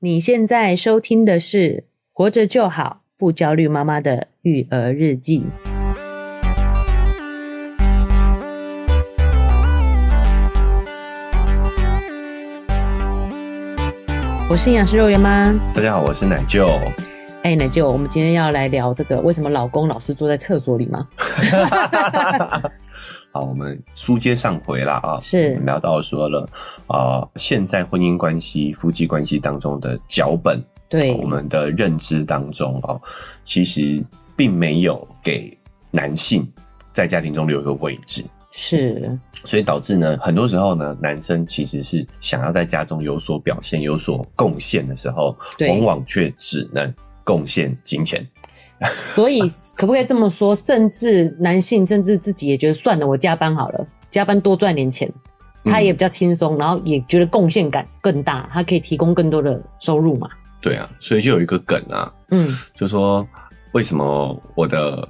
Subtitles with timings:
[0.00, 1.58] 你现在收听的是
[2.12, 5.40] 《活着就好，不焦虑妈妈的育儿日记》。
[14.50, 15.50] 我是营养师肉圆妈。
[15.74, 16.66] 大家好，我是奶舅。
[17.42, 21.08] 哎、欸，奶舅，我们今天要来聊这个，为什么老公老是坐在厕所里吗？
[23.36, 25.56] 好，我们书接上回啦啊，是。
[25.56, 26.48] 聊到说了
[26.86, 30.58] 啊、呃，现在婚姻关系、夫妻关系当中的脚本，
[30.88, 31.14] 对。
[31.16, 32.98] 我们的认知当中啊，
[33.44, 34.02] 其实
[34.34, 35.54] 并没有给
[35.90, 36.50] 男性
[36.94, 45.36] 在家庭中留一个位置，是，所以导致呢，很多时候呢，男生其实是想要在家中有所表现、有所贡献的时候，
[45.68, 46.90] 往往却只能
[47.22, 48.26] 贡献金钱。
[49.14, 49.40] 所以
[49.76, 50.54] 可不可以这么说？
[50.54, 55.10] 甚至男性甚至自己也觉得算了，我加班好了，加班多赚点钱，
[55.64, 60.28] 他也比较轻松，嗯，然后也觉得贡献感更大，他可以提供更多的收入嘛？
[60.60, 63.26] 对啊，所以就有一个梗啊，嗯，就说
[63.72, 65.08] 为什么我的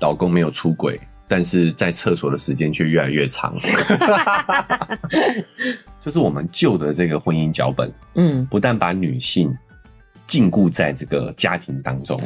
[0.00, 3.54] 老公没有出轨，但是在厕所的时间却越来越长？
[6.02, 9.56] 就是我们旧的这个婚姻脚本，嗯，不但把女性
[10.26, 12.20] 禁锢在这个家庭当中。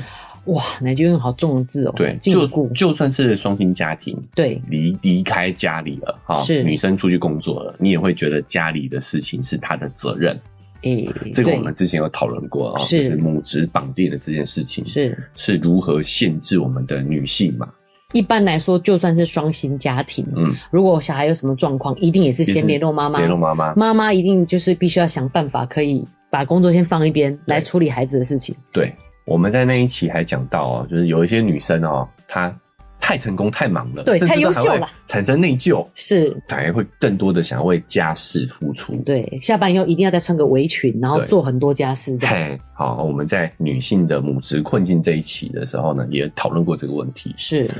[0.47, 1.93] 哇，那就用好重的字哦。
[1.97, 10.39] 对，就就算是双薪家庭，对，离离开家里了哈，是女生出去工作了，你也会觉得家里的事情是她的责任。
[10.83, 17.69] 诶、欸，这个我们之前有讨论过啊，就是母职绑定的这件事情是是如何限制我们的女性嘛？
[18.13, 28.55] 一般来说，就算是双薪家庭，嗯，如果小孩有什么状况，一定也是先联络妈妈，联络妈妈，妈妈一定就是必须要想办法，可以把工作先放一边，来处理孩子的事情。
[28.73, 28.93] 对。
[29.31, 32.53] 我们在那一期还讲到哦，就是有一些女生哦，她
[32.99, 38.97] 太成功、太忙了，对，太优秀了，产生内疚，是反而会更多的想要为家事付出。
[39.07, 42.59] 对，下班以后一定要再穿个围裙，然后做很多家事这样。
[42.75, 47.33] 好，我们在女性的母职困境这一期的时候呢，也讨论过这个问题。
[47.37, 47.71] 是，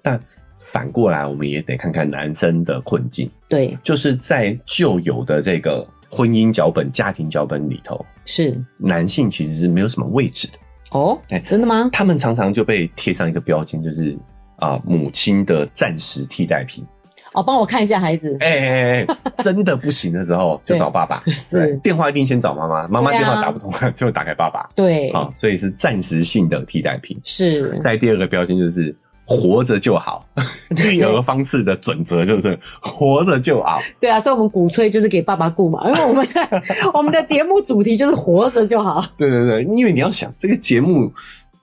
[0.00, 0.18] 但
[0.58, 3.28] 反过来，我们也得看看男生的困境。
[3.48, 10.54] 对，就是在旧有的这个婚姻脚本、家庭脚本里头，是男性其实是没有什么位置的。
[10.90, 11.88] 哦，哎，真的吗？
[11.92, 14.16] 他们常常就被贴上一个标签，就是
[14.56, 16.84] 啊、呃，母亲的暂时替代品。
[17.32, 18.36] 哦，帮我看一下孩子。
[18.40, 19.06] 哎哎哎，
[19.38, 21.22] 真的不行的时候 就找爸爸。
[21.30, 24.68] 是，电话一定先找妈妈，妈妈电话打不通了 就会打给爸爸。
[24.74, 27.18] 对，啊，所以是暂时性的替代品。
[27.22, 27.78] 是。
[27.80, 28.94] 再第二个标签就是。
[29.30, 30.26] 活着就好，
[30.90, 33.78] 育儿方式的准则就是活着就好。
[34.00, 36.26] 对啊，所以我们鼓吹就是给爸爸顾嘛，因为我们
[36.92, 39.00] 我们的节目主题就是活着就好。
[39.16, 41.12] 对对对，因为你要想这个节目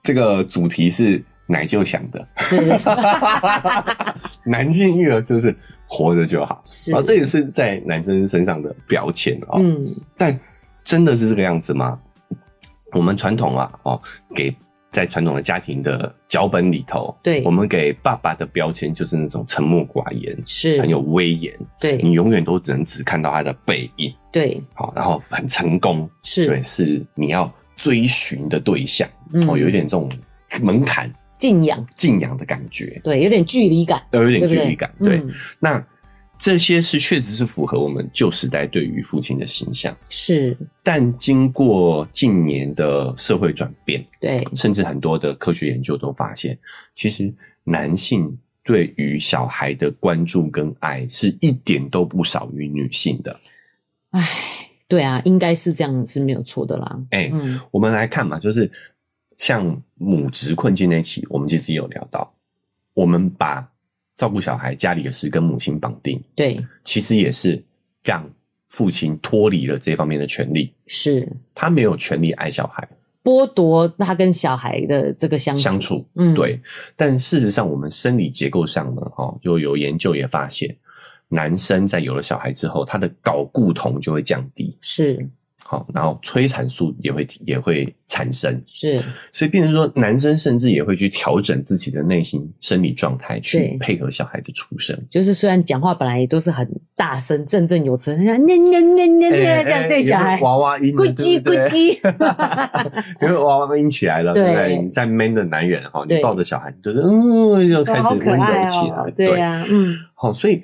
[0.02, 2.56] 这个主题是奶就想的，是
[4.48, 5.54] 男性育儿就是
[5.86, 9.58] 活着就好，是啊，这也是在男生身上的标签哦。
[9.60, 10.40] 嗯，但
[10.82, 11.98] 真的是这个样子吗？
[12.92, 14.00] 我们传统啊，哦，
[14.34, 14.50] 给。
[14.90, 20.80] 在传统的家庭的脚本里头，对，我们给爸爸的标签就是那种沉默寡言，是。
[20.80, 26.46] 很有威严，对，你永远都只能只看到他的背影，对，好，然后很成功，是。
[26.46, 30.10] 对，是你要追寻的对象，嗯，有一点这种
[30.62, 35.22] 门槛，敬仰，敬仰的感觉，对，有点距离感，都有点距离感，对，
[35.60, 35.84] 那。
[36.38, 40.56] 这些是确实是符合我们旧时代对于父亲的形象，是。
[40.84, 46.56] 但经过近年的社会转变，对，甚至很多的科学研究都发现，
[46.94, 47.34] 其实
[47.64, 53.40] 男性对于小孩的关注跟爱是一点都不少于女性的。
[54.10, 54.22] 哎，
[54.86, 57.00] 对啊，应该是这样是没有错的啦。
[57.10, 58.70] 哎，嗯，我们来看嘛，就是
[59.38, 62.32] 像母职困境那期，我们其实也有聊到，
[62.94, 63.68] 我们把。
[64.18, 67.62] 照顾小孩，家里的事跟母亲绑定，对，其实也是
[68.02, 68.28] 让
[68.66, 71.26] 父亲脱离了这方面的权利，是。
[71.54, 72.86] 他没有权利爱小孩，
[73.22, 75.62] 剥夺他跟小孩的这个相处。
[75.62, 76.60] 相处，嗯，对。
[76.96, 80.76] 但事实上，我们生理结构上呢，哈，就有研究也发现，
[81.28, 85.28] 男生在有了小孩之后，他的睾固酮就会降低，是。
[85.70, 88.98] 好，然后催产素也会也会产生，是，
[89.34, 94.98] 所以变成说，男生甚至也会去调整自己的内心生理状态，去配合小孩的出生。
[95.10, 96.66] 就是虽然讲话本来也都是很
[96.96, 101.98] 大声、振振有词，像念念念念念这样对小孩，娃娃音，咕叽咕叽，
[103.20, 104.78] 因为娃娃音起来了，对不对？
[104.78, 110.62] 你在 man 的男人哈，你抱着小孩，就是嗯，就开始温柔起来，对呀，嗯，好，所以。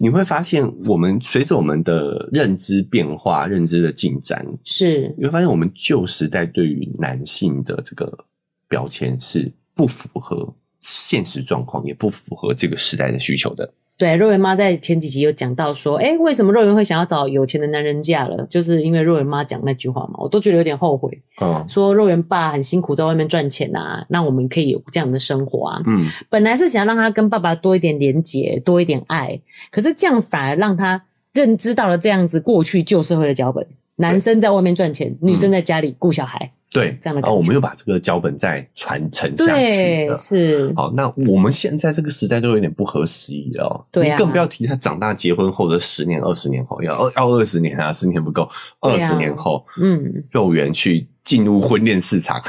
[0.00, 8.26] 你会发现，我们随着我们的认知变化、认知的进展，是你会发现，我们旧时代对于男性的这个
[8.68, 13.72] 标签是不符合现实状况，也不符合这个时代的需求的。
[14.02, 18.44] 对，肉圆妈在前几集有讲到说，哎，为什么肉圆会想要找有钱的男人嫁了？
[18.50, 21.16] 就是因为肉圆妈讲那句话嘛，我都觉得有点后悔。
[21.40, 25.80] 嗯，说肉圆爸很辛苦在外面赚钱啊，那我们可以有这样的生活啊。
[25.86, 29.40] 嗯，本来是想让他跟爸爸多一点连结，多一点爱，
[29.70, 31.00] 可是这样反而让他
[31.32, 33.64] 认知到了这样子过去旧社会的脚本：
[33.94, 36.50] 男生在外面赚钱，女生在家里顾小孩。
[36.72, 40.14] 对，这样的然后我们又把这个脚本再传承下去了。
[40.14, 40.72] 是。
[40.74, 43.86] 好，那我们现在这个时代都有点不合时宜了。
[43.90, 44.12] 对啊。
[44.14, 48.48] 你更不要提他长大结婚后的十年、二十年后，要要二十年啊，十年不够，
[48.80, 52.40] 二十年后，嗯，幼儿园去进入婚恋市场，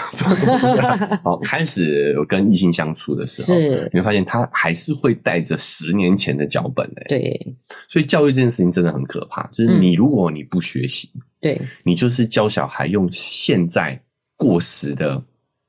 [1.21, 7.05] 好，开始跟异性相处的时候，是，你会发现他还是会带着十年前的脚本诶。
[7.09, 7.55] 对。
[7.89, 11.11] 所以教育这件事情真的很可怕，就是你如果你不学习，
[11.41, 13.99] 对，你就是教小孩用现在。
[14.43, 15.23] 过时的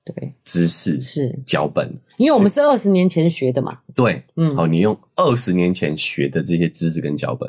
[0.04, 3.70] 对知识是脚本，因为我们是二十年前学的嘛。
[3.94, 7.48] 对，嗯，好，你用二十年前学的这些知识跟脚本，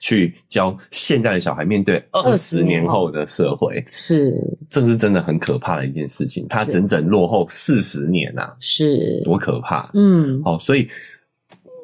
[0.00, 4.34] 去教现在的小孩面对二十年后的社会，是，
[4.68, 6.46] 这是真的很可怕的一件事情。
[6.48, 9.90] 他整整落后四十年呐，是多可怕。
[9.94, 10.88] 嗯，好，所以。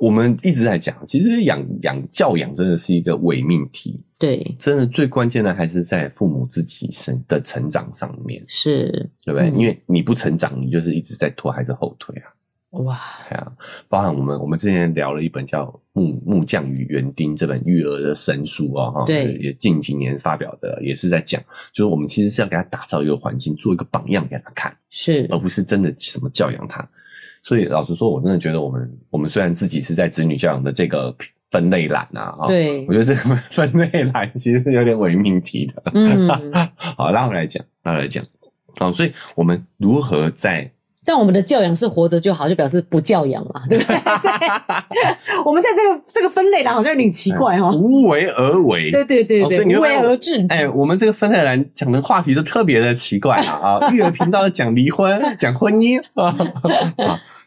[0.01, 3.99] 我们一直在讲，其实养养教养真的是一个伪命题。
[4.25, 9.11] 对，真的最关键的还是在父母自己身的成长上面，是。
[9.25, 9.51] 对不对？
[9.51, 12.33] 嗯、因为你不成长，你就是一直在拖孩子后腿啊。
[12.83, 13.53] 哇，对啊，
[13.89, 21.41] 包含我们我们之前聊了一本叫《木木匠与园丁》这本育儿的神书哦，哈，对，也近几年发表的，也是在讲，
[21.73, 26.89] 就是我们其实是要给他打造一个环境，做一个榜样给他看，是，而不是真的什么教养他。
[27.45, 31.15] 所以老实说，我真的觉得我们我们虽然自己是在子女教养的这个
[31.55, 35.81] 分类栏啊，对，我觉得这个分类栏其实是有点伪命题的。
[35.95, 36.29] 嗯，
[36.77, 38.25] 好，拉回来讲，拉回来讲，
[38.77, 40.69] 好，所以我们如何在？
[41.07, 43.95] 但我们的教养是活着就好，就表示不教养嘛，对不对？
[45.47, 50.45] 我们在这个这个分类栏好像有点奇怪哦，无为而为，对对对对，无为而治。
[50.49, 53.79] 哎，我们这个分类栏讲的话题都特别的奇怪啊！
[53.79, 56.35] 啊，育儿频道讲离婚，讲婚姻啊。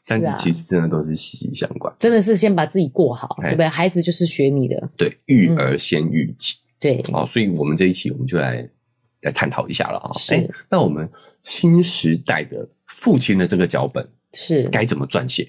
[0.08, 3.68] 但是其实真的都是息息相关，真的是先把自己过好，对不对？
[3.68, 8.68] 孩子就是学你的，对，育儿先育己，对，好，所以我们这一期我们就来
[9.24, 10.12] 来探讨一下了啊。
[10.18, 11.10] 是，那我们
[11.44, 15.46] 新时代的父亲的这个脚本是该怎么撰写？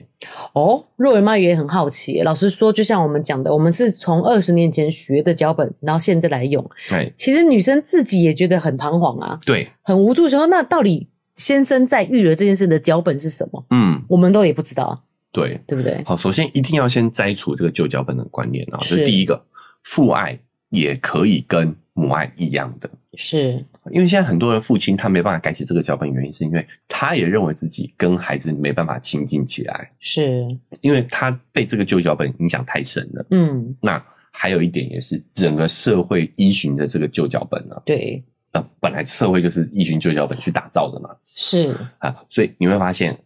[0.55, 2.20] 哦，若圆妈也很好奇。
[2.22, 6.69] 老实说，就像我们讲的，我们是从二十年前学的脚本，然后现在来用。
[6.88, 11.08] 对，其实女生自己也觉得很彷徨啊，对，很无助，说那到底？
[11.38, 13.64] 先生在育儿这件事的脚本是什么？
[13.70, 15.02] 嗯，我们都也不知道，
[15.32, 16.02] 对，对不对？
[16.05, 19.43] 好，首先一定要先摘除这个旧脚本的观念啊，是，就是第一个，
[19.85, 20.38] 父爱
[20.69, 23.64] 也可以跟母爱一样的，是。
[23.90, 30.46] 因为现在很多人父亲他没办法改写这个脚本，原因是因为他也认为自己跟孩子没办法亲近起来，是。
[30.82, 33.26] 因为他被这个旧脚本影响太深了。
[33.31, 38.23] 嗯，那还有一点也是整个社会依循的这个旧脚本呢，对。
[38.58, 43.16] 呃，本来社会就是一群旧脚本去打造的嘛，是啊，所以你会发现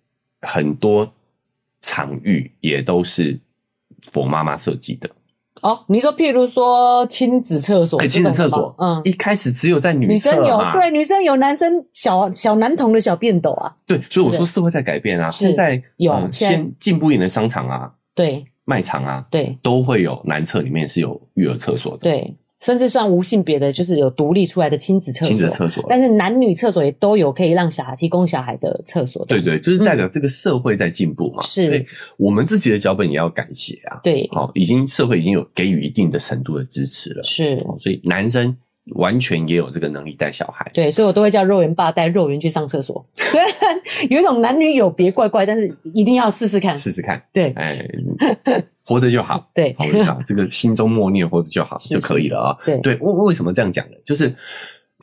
[0.42, 1.10] 很多
[1.80, 3.38] 场域也都是
[4.12, 5.08] for 妈妈设计的。
[5.62, 22.36] 哦，你说譬如说亲子厕所，哎，亲子厕所，嗯，一开始只有在女女生有，对，女生有男生小小男童的小便斗啊，对，所以我说社会在改变啊，现在有先进步一点的商场啊，对，卖场啊，对，都会有男厕里面是有育儿厕所的，对。
[22.62, 29.26] 甚至算无性别的，就是有独立出来的亲子厕所，亲子厕所，但是男女厕所也都有可以让小孩提供小孩的厕所。
[29.26, 31.42] 对对，就是代表这个社会在进步嘛。
[31.42, 33.98] 是、嗯，所以我们自己的脚本也要改写啊。
[34.02, 37.22] 对，好，已经社会已经有给予一定的程度的支持了。
[37.24, 38.56] 是，所以男生
[38.94, 40.70] 完全也有这个能力带小孩。
[40.72, 43.04] 对，所以我都会叫肉圆爸带肉圆去上厕所。
[44.10, 47.22] 有一种男女有别怪怪，但是一定要试试看，试试看。
[47.32, 47.84] 对，哎。
[48.84, 52.56] 活着就好， 对，活着就好，这个心中默念活着就好就可以了啊。
[52.66, 53.96] 对对，为为什么这样讲呢？
[54.04, 54.34] 就是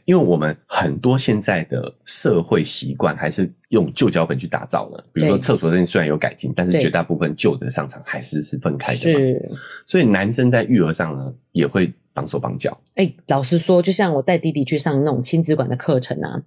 [0.04, 9.14] 因为我们很多现在的社会习惯还是用旧脚本去打造的，比如说厕所这边虽然有改进，但是绝大部分旧的商场还是是分开的。
[9.14, 9.56] 嘛，
[9.88, 12.78] 所以男生在育儿上呢也会绑手绑脚。
[12.96, 16.42] 哎、欸，老实说，就像我带弟弟去上那种亲子馆的课程啊，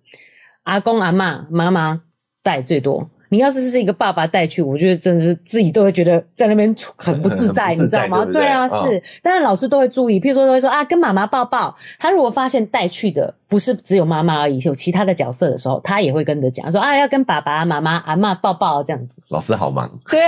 [0.65, 2.03] 阿公阿嬷妈妈
[2.43, 3.09] 带最多。
[3.29, 8.25] 你要是是一个爸爸带去，我觉得真的是自己都会觉得在那边很不自在，自在你知道吗？
[8.27, 9.03] 对，对，对啊，是。
[9.23, 11.75] 当然老师都会注意，譬如说都会说啊，跟妈妈抱抱。
[11.99, 19.21] 他如果发现带去的不是只有妈妈而已，有其他的角色的时候，他也会跟着讲说啊，要跟爸爸妈妈、阿嬷抱抱这样子。
[19.29, 20.19] 老师好忙，对，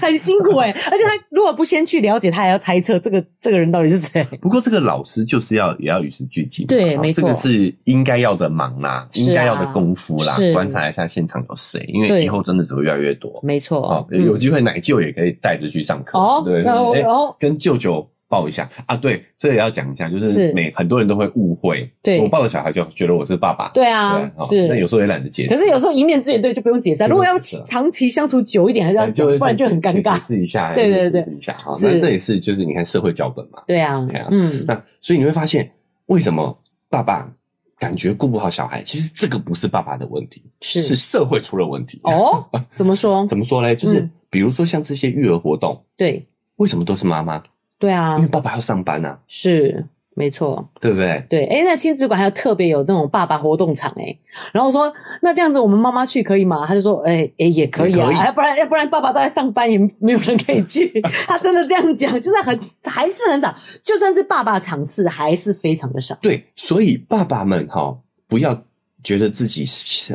[0.00, 4.24] 很辛苦哎， 而且他如果不先去了解，他还要猜测这个这个人到底是谁。
[4.40, 13.82] 不过这个老师就是要也要与时俱进，对，没错，这个是应该要的忙啦，应该要的功夫啦，观察一下现场有谁，因为以后真的只会越来越多，没错。
[13.86, 16.62] 哦，有机会奶舅也可以带着去上课哦，对，
[17.02, 18.08] 哦，跟舅舅。
[18.34, 27.04] 抱一下啊，对，这个也要讲一下，就是每很多人都会误会，对，我抱着小孩就觉得我是爸爸，对啊，是，那有时候也懒得解释，可是有时候一面之缘，对，就不用解释。
[27.04, 30.14] 如果要长期相处久一点，还是要讲，不然就很尴尬。
[30.16, 35.70] 解释一下，对对对，解释一下，好，那那也是，就是你看社会脚本嘛，对啊，嗯，那所以你会发现，
[36.06, 36.58] 为什么
[36.90, 37.32] 爸爸
[37.78, 38.82] 感觉顾不好小孩？
[38.82, 42.00] 其实这个不是爸爸的问题，是是社会出了问题。
[42.02, 43.24] 哦， 怎么说？
[43.28, 43.76] 怎么说嘞？
[43.76, 46.26] 就是比如说像这些育儿活动，对，
[46.56, 47.40] 为什么都是妈妈？
[47.84, 49.84] 对啊，因为爸爸要上班呐、啊，是
[50.16, 51.26] 没错，对不对？
[51.28, 54.16] 对，哎，那亲子馆还有特别有那种爸爸活动场哎，
[54.52, 56.64] 然后我说那这样子我们妈妈去可以吗？
[56.64, 61.00] 他就说哎哎也可以啊，要不然要不然爸爸都在上班，也没有人可以去。
[61.26, 66.16] 他真的这样讲，就是很还是很少，就算是爸爸场次还是非常的少。
[66.22, 67.98] 对，所以爸爸们哈，
[68.28, 68.56] 不要
[69.02, 69.66] 觉得自己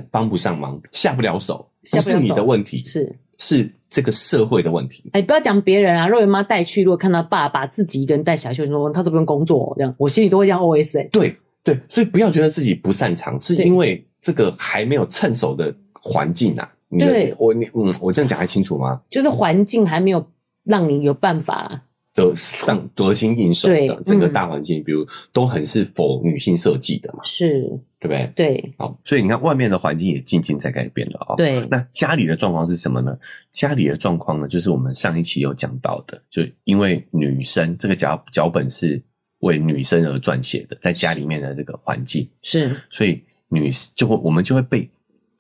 [0.10, 3.70] 帮不上忙，下不了手，不是你的问题，是是。
[3.90, 6.08] 这个社会的问题，哎，不要讲别人啊。
[6.08, 11.10] 若圆妈带去，如果看到爸爸自己一个人带小孩去，说他都不用工作，这样我心里都会这样 OS 欸。
[11.12, 16.70] 对对，所以不要觉得自己不擅长，是因为这个还没有趁手的环境啊。
[16.98, 19.02] 对，我你嗯，我这样讲还清楚吗？
[19.10, 20.26] 就是环境还没有
[20.64, 21.82] 让你有办法。
[22.14, 27.20] 得上得心应手的整个大环境，比如都很是否女性设计的嘛？
[27.24, 27.62] 是，
[28.00, 28.32] 对不对？
[28.36, 31.36] 对，好，所以你看外面的环境也渐渐在改变了啊。
[31.36, 33.18] 对，那家里的状况是什么呢？
[33.54, 39.02] 家里的状况呢，就是我们上一期有讲到的，就因为女生这个脚脚本是
[39.40, 44.90] 为女生而撰写的，在家里面的这个环境是，所以女就会我们就会被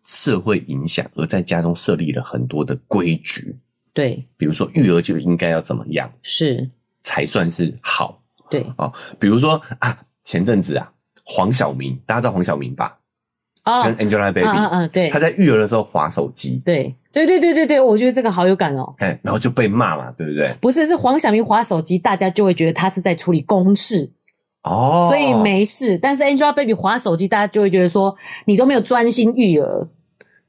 [0.05, 3.57] 社会影响，而在家中设立了很多的规矩。
[3.93, 6.69] 对，比如说育儿就应该要怎么样，是
[7.03, 8.21] 才算是好。
[8.49, 10.91] 对哦，比如说啊，前阵子啊，
[11.23, 12.97] 黄晓明，大家知道黄晓明吧？
[13.63, 18.95] 哦，跟 Angelababy，嗯嗯，对，他在育儿的时候划手机，对，对对对对对，我觉得这个好有感哦。
[18.97, 20.51] 哎，然后就被骂嘛，对不对？
[20.59, 24.09] 不是，是黄晓明划手机，大家就会觉得他是在处理公事
[24.63, 25.99] 哦，所以没事。
[25.99, 28.15] 但是 Angelababy 划手机，大家就会觉得说
[28.45, 29.87] 你都没有专心育儿。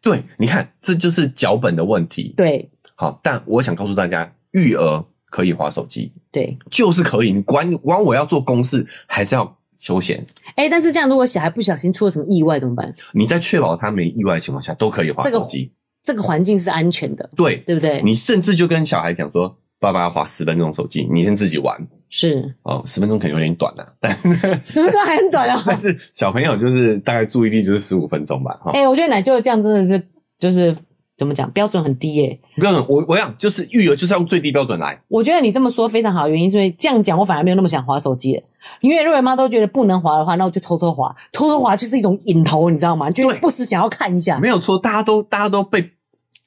[0.01, 2.33] 对，你看，这就是脚本的问题。
[2.35, 2.71] 对。
[3.00, 7.33] 好，但我想告诉大家，育儿可以滑手机，对，就是可以。
[7.33, 10.23] 你管管我要做公事，还是要休闲？
[10.54, 12.95] 哎、欸，但是这样，如果小孩不小心出了什么意外怎么办？
[13.14, 15.73] 你在确保他没意外的情况下，都可以滑手机。
[16.04, 18.02] 这个环、境是安全的，对，对不对？
[18.02, 21.75] 你甚至就跟小孩讲说：“爸爸要滑十分钟手机，你先自己玩。”
[22.11, 24.14] 是哦，十分钟可能有点短啊，但
[24.62, 25.64] 十分钟还很短啊。
[25.66, 28.61] 但是小朋友就是大概注意力就是十五分钟吧。
[28.62, 30.07] 哈，哎，我觉得奶舅这样真的是
[30.38, 30.76] 就是。
[31.21, 31.50] 怎么讲？
[31.50, 32.41] 标准很低耶、欸。
[32.59, 34.99] 标准，我我想就是育儿就是要用最低标准来。
[35.07, 38.43] 我觉得你这么说非常好，原因是因为这样讲，我反而没有那么想划手机了。
[38.81, 41.15] 因为瑞妈都觉得不能划的话，那我就偷偷划。
[41.31, 43.11] 偷偷划就是一种瘾头，你知道吗？
[43.11, 44.39] 就不时想要看一下。
[44.39, 45.91] 没有错，大家都大家都被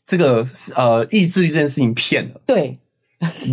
[0.07, 0.43] 这个
[0.75, 2.41] 呃意志力这件事情骗了。
[2.47, 2.79] 对，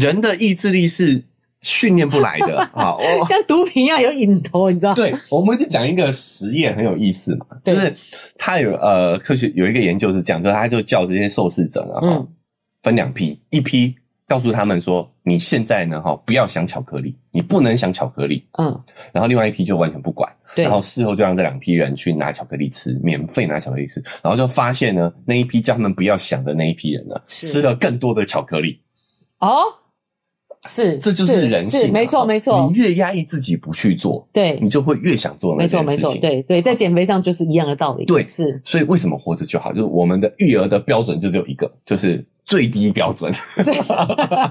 [0.00, 1.24] 人的意志力是。
[1.62, 2.96] 训练不来的 啊，
[3.28, 4.94] 像毒品一样有瘾头，你知道？
[4.94, 7.94] 对，我们就讲一个实验很有意思嘛，就是
[8.38, 12.26] 他有呃科学有一个研究是这样，就是他就叫这些受试者呢哈
[12.82, 13.94] 分两批，一批
[14.26, 18.80] 告诉他们说你现在呢哈不要想巧克力，你不能想巧克力，嗯，
[19.12, 28.80] 然后另外一批就完全不管，然后事后就让这两批人去拿巧克力吃，免费拿巧克力吃，然后就发现呢那一批叫他们不要想的那一批人呢吃了更多的巧克力。
[29.40, 29.64] 哦。
[30.66, 32.68] 是，这就是人性，是没错没错。
[32.70, 35.84] 你越压抑自己不去做，对，你就会越想做那件事情。
[35.86, 38.04] 没错没错，对对，在减肥上就是一样的道理。
[38.04, 38.60] 对，是。
[38.62, 39.72] 所以为什么活着就好？
[39.72, 43.32] 就是我们的育儿的标准就只有一个，就是最低标准。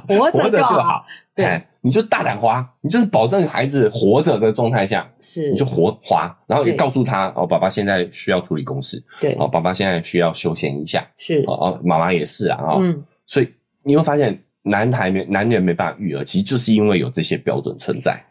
[0.08, 1.06] 活着就好。
[1.36, 13.48] 对，你就大胆花，你就是保证孩子活着的状态下，是，你就活花，然后也告诉他哦，爸爸现在需要处理公事，对，哦，爸爸现在需要休闲一下，是，哦，妈妈也是啊，哦，嗯，所以
[13.84, 14.44] 你会发现。
[14.70, 18.24] 男孩没男人没办法育儿，其实就是因为有这些标准存在。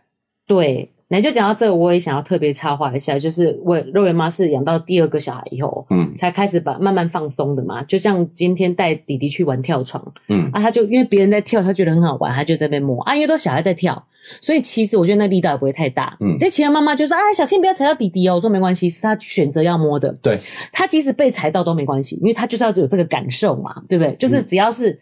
[0.47, 7.83] 对，那就讲到这个，我也想要特别插话一下，就是我肉圆妈是养到第二个小孩以后，嗯，才开始把慢慢放松的嘛。
[7.83, 14.03] 就像今天带弟弟去玩跳床，嗯啊，他就因为别人在跳，他觉得很好玩，他就在那边摸啊，因为都小孩在跳，
[14.41, 16.17] 所以其实我觉得那力道也不会太大。
[16.21, 18.37] 嗯，这其他妈妈就说啊，小心不要踩到弟弟哦。
[18.37, 20.11] 我说没关系，是他选择要摸的。
[20.23, 20.39] 对，
[20.73, 24.15] 他即使被踩到都没关系，因为他就是要有这个感受嘛，对不对？
[24.17, 24.99] 就是只要是。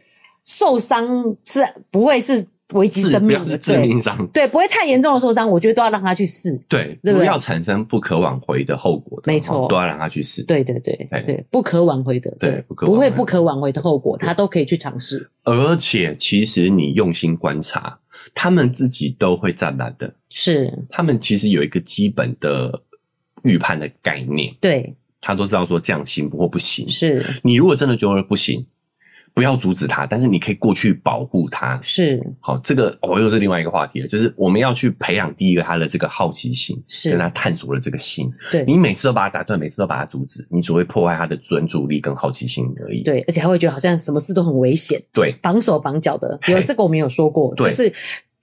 [0.47, 1.61] 受伤是
[1.91, 15.29] 不会是危及生命，的致命伤，对，不会太严重的受伤，我觉得都要让他去试，对，不要产生不可挽回的后果的，没错，都要让他去试，对对对对，不可挽回的，对，不会不可挽回的后果，他都可以去尝试。
[15.45, 17.99] 而且，其实你用心观察，
[18.35, 22.83] 他们自己都会站来的，是，他们其实有一个基本的
[23.43, 27.25] 预判的概念，对，他都知道说这样行或不行，是。
[27.45, 28.67] 你如果真的觉得不行。
[29.37, 31.79] 不要阻止他，但是你可以过去保护他。
[31.83, 38.33] 是，好，这个哦又是另外一个话题了，就是我们要去培养第一个他的这个好奇心，是跟他探索的这个心。
[38.51, 43.03] 对，你每次都把他打断，每次都把他阻止，你只会破坏他的专注力跟好奇心而已。
[43.03, 46.41] 对，而且他会觉得好像什么事都很危险，对，绑手绑脚的。
[46.49, 47.93] 有这个我们有说过，就是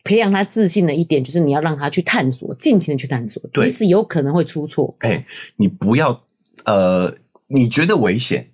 [0.03, 4.95] 培养他自信的一点，就是你要让他去探索，尽情的去探索，即使有可能会出错。
[4.99, 6.23] 哎，你不要
[6.65, 7.11] 呃，
[7.47, 8.47] 你觉得危险。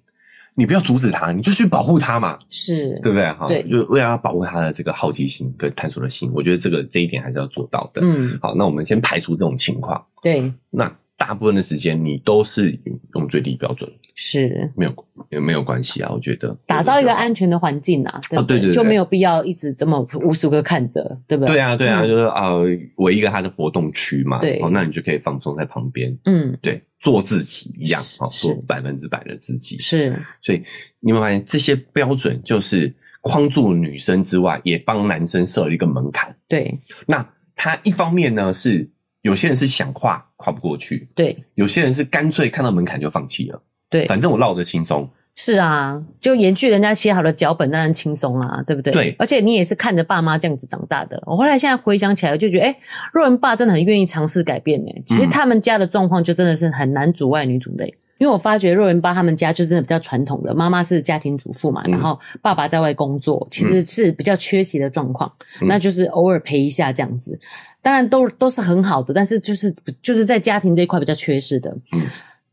[0.59, 3.31] 你不要阻止他，你就去保护他嘛，是对不对？
[3.31, 8.01] 哈，对，就为了要保护他的这个好奇心跟探索的心，我觉得这个这一点还是要做到的。
[8.03, 10.05] 嗯，好，那我们先排除这种情况。
[10.21, 12.71] 对，那大部分的时间你都是
[13.13, 16.09] 用最低标准，是没有也没有关系啊。
[16.11, 21.55] 我觉得打造一个安全的环境啊，对对对，就没有必要一直这么无时无刻看着，对不对？
[21.55, 22.53] 对啊，对啊，就是啊，
[22.95, 26.81] 围一个他的活动区嘛，对，那你就可以放松在旁边，嗯，对。
[27.01, 29.79] 做自己一样，哦做百分之百的自己。
[29.79, 30.61] 是，所以
[30.99, 36.35] 你会发现这些标准就是框住女生之外，也帮男生设了一个门槛。
[36.49, 38.85] 对，那他一方面呢是
[39.21, 45.09] 有些人是想跨跨不过去，对，有些人是干脆看到门槛就放弃了，对，反正我绕得轻松。
[45.35, 48.91] 是啊，就延续人家写好的脚本，当然轻松啊，对不对？
[48.91, 51.21] 对，而且你也是看着爸妈这样子长大的。
[51.25, 52.79] 我后来现在回想起来，我就觉得，哎、欸，
[53.13, 55.03] 若文爸真的很愿意尝试改变诶。
[55.05, 67.39] 其实他们家的状况就真的是很难阻碍女主的，嗯、因为我发觉若文爸他们家就真的比较传统的，妈妈是家庭主妇嘛，然后爸爸在外工作，其实是比较缺席的状况，嗯、那就是偶尔陪一下这样子。
[67.81, 71.69] 当然都都是很好的，但是就是就是在家庭这一块比较缺失的。
[71.93, 72.01] 嗯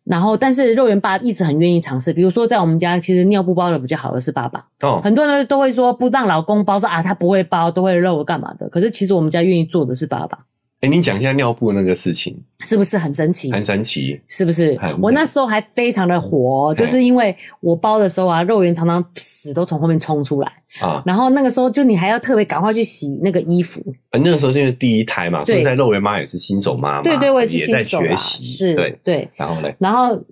[0.08, 2.12] 然后，但是肉圆爸一直很愿意尝试。
[2.12, 4.64] 比如说，在我们家，其实尿布包的比较好的是爸爸。
[4.82, 8.68] 哦，很多人都会说不让老公包，说啊他不会包，都会漏干嘛的。
[8.68, 10.38] 可是其实我们家愿意做的是爸爸。
[10.86, 13.50] 哎，你讲一下尿布那个事情，是不是很神奇？
[13.50, 14.78] 很神奇，是不是？
[15.02, 21.02] 我那时候还非常的火，就是因为我包的时候啊，肉圆常常屎都从后面冲出来啊。
[21.04, 23.82] 然后那个时候，就你还要特别赶快去洗那个衣服。
[24.12, 29.28] 呃，那个时候是因为第一胎嘛，所以在肉圆妈也是新手妈妈，对对，我也是新手，也在学习，是，对对。
[29.34, 29.68] 然后呢？
[29.80, 30.22] 然后。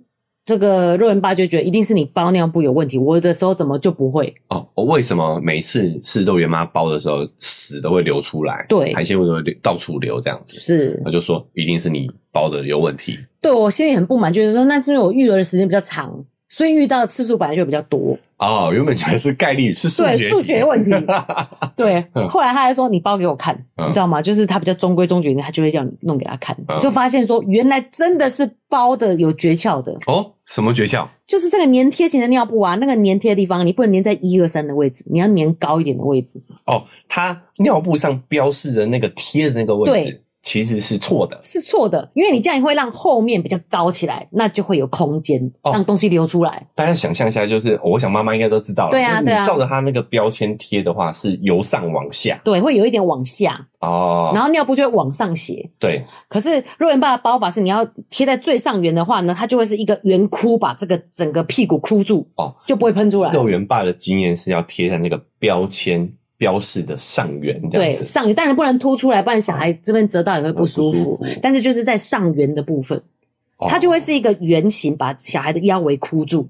[0.45, 4.31] 这个肉圆爸就觉得一定是你包尿布有问题，我的时候怎么就不会？
[4.49, 8.63] 哦，我为什么每次是肉圆妈包的时候屎都会流出来？
[8.69, 10.55] 对，排泄物都会流到处流这样子。
[10.57, 13.17] 是，他就说一定是你包的有问题。
[13.41, 16.23] 对，我心里很不满，就是说那是因为我育儿的时间比较长，
[16.55, 18.17] 所以遇到的次数本来就比较多。
[18.37, 20.91] 哦，原本觉得是概率是数学，对，数学问题。
[21.75, 23.53] 对，后来他还说你包给我看，
[23.85, 24.21] 你知道吗？
[24.21, 29.93] 就是他比较中规中矩，他就会叫你弄给他看，就发现说原来真的是包的有诀窍的。
[30.07, 31.05] 哦，什么诀窍？
[31.27, 36.41] 就是这个粘贴型的尿布啊，那个粘贴的地方你不能粘在一二三的位置，你要粘高一点的位置。
[36.67, 40.21] 哦，它尿布上标示的那个贴的那个位置。
[40.45, 46.51] 其实是错的，是错的，因为你这样会让后面比较高起来，那就会有空间让东西流出来。
[46.51, 56.05] 哦、大家想象一下，就是我想妈妈应该都知道了，对啊，对啊，你照着它那个标签贴的话，是由上往下，对，会有一点往下哦，然后尿布就会往上斜，对。
[56.29, 63.31] 可是肉圆爸的包法是，你要贴在最上缘的话呢，它就会是一个圆箍，把这个整个屁股箍住，哦，就不会喷出来。
[63.31, 66.07] 肉圆爸的经验是要贴在那个标签。
[66.37, 71.15] 标示的上缘这样子，对，上缘当然不能凸出来，不然小孩这边折到也会不舒服。
[71.23, 72.97] 哦、但是就是在上缘的部分，
[73.57, 76.47] 哦、它就会是一个圆形，把小孩的腰围箍住，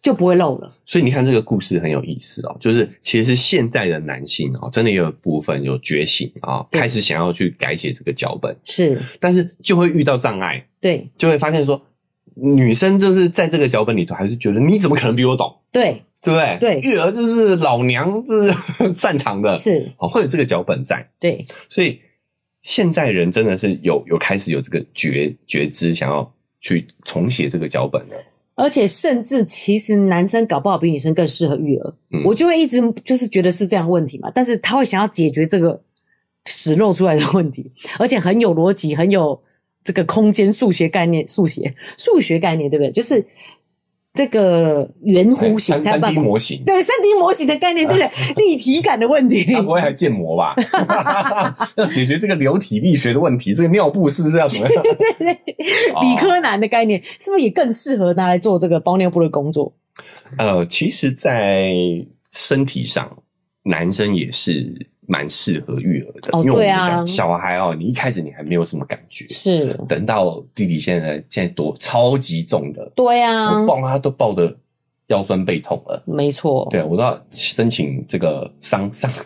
[0.00, 0.72] 就不会漏了。
[0.86, 11.80] 所以你看这个故事很有意思哦，就是其实现在的男性哦，真的也有部分有觉醒啊，开始想要去改写这个脚本，是，但是就会遇到障碍，对，就会发现说，
[12.34, 15.54] 女生就是在这个脚本里头，还是觉得你怎么可能比我懂？
[15.70, 16.02] 对。
[16.26, 16.80] 对不对？
[16.80, 21.08] 对，育儿就是老娘是擅长的，是哦，会有这个脚本在。
[21.20, 22.00] 对，所以
[22.62, 26.28] 现在人真的是有有开始有这个觉觉知，想要
[26.60, 28.16] 去重写这个脚本的。
[28.56, 34.28] 而且甚至其实男生搞不好比女生更适合育儿，嗯，我就会一直就是觉得是这样问题嘛。
[34.34, 35.80] 但是他会想要解决这个
[36.46, 39.40] 屎漏出来的问题，而且很有逻辑，很有
[39.84, 42.90] 这个空间数学概念，数学数学概念，对不对？
[42.90, 43.24] 就是。
[44.16, 48.44] 这个圆弧形，三 D 模型，对三 D 模型的概念， 对不对？
[48.44, 50.56] 立体感的问题，他不会还建模吧？
[51.76, 54.82] 要解决这个流体力学的问题，这个尿布是不是要怎么样？
[56.02, 59.72] 理科男的概念是不是也更适合拿来做这个包尿布的工作？
[60.38, 61.72] 呃，其实，在
[62.32, 63.10] 身体上，
[63.62, 66.30] 男生也是蛮适合育儿的。
[66.32, 74.54] 哦，因为我们讲、啊、小孩哦，你一开始你还没有什么感觉，是等到弟弟现在现在多超级重的，对啊，我抱他都抱得
[75.08, 79.10] 腰酸背痛了，没错，对，我都要申请这个伤伤。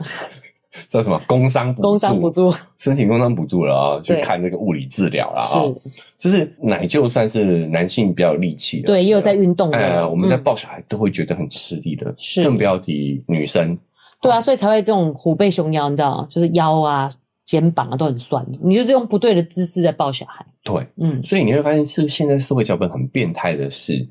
[0.89, 1.89] 叫什么工伤补助？
[1.89, 4.01] 工伤补助，申请工伤补助了啊！
[4.01, 5.45] 去看这个物理治疗了啊！
[5.45, 9.77] 是，就是奶就算是男性比较有力气的，对，也有在运动的。
[9.77, 13.77] 哎，我们在抱小孩都会觉得很吃力的，是，更不要提女生。
[14.21, 17.11] 对啊，所以才会这种虎背熊腰，你知道，就是腰啊、
[17.47, 18.47] 肩膀啊都很酸。
[18.63, 20.45] 你就是用不对的姿势在抱小孩。
[20.63, 24.07] 对，嗯，所以你会发现，是现在社会脚本很变态的是。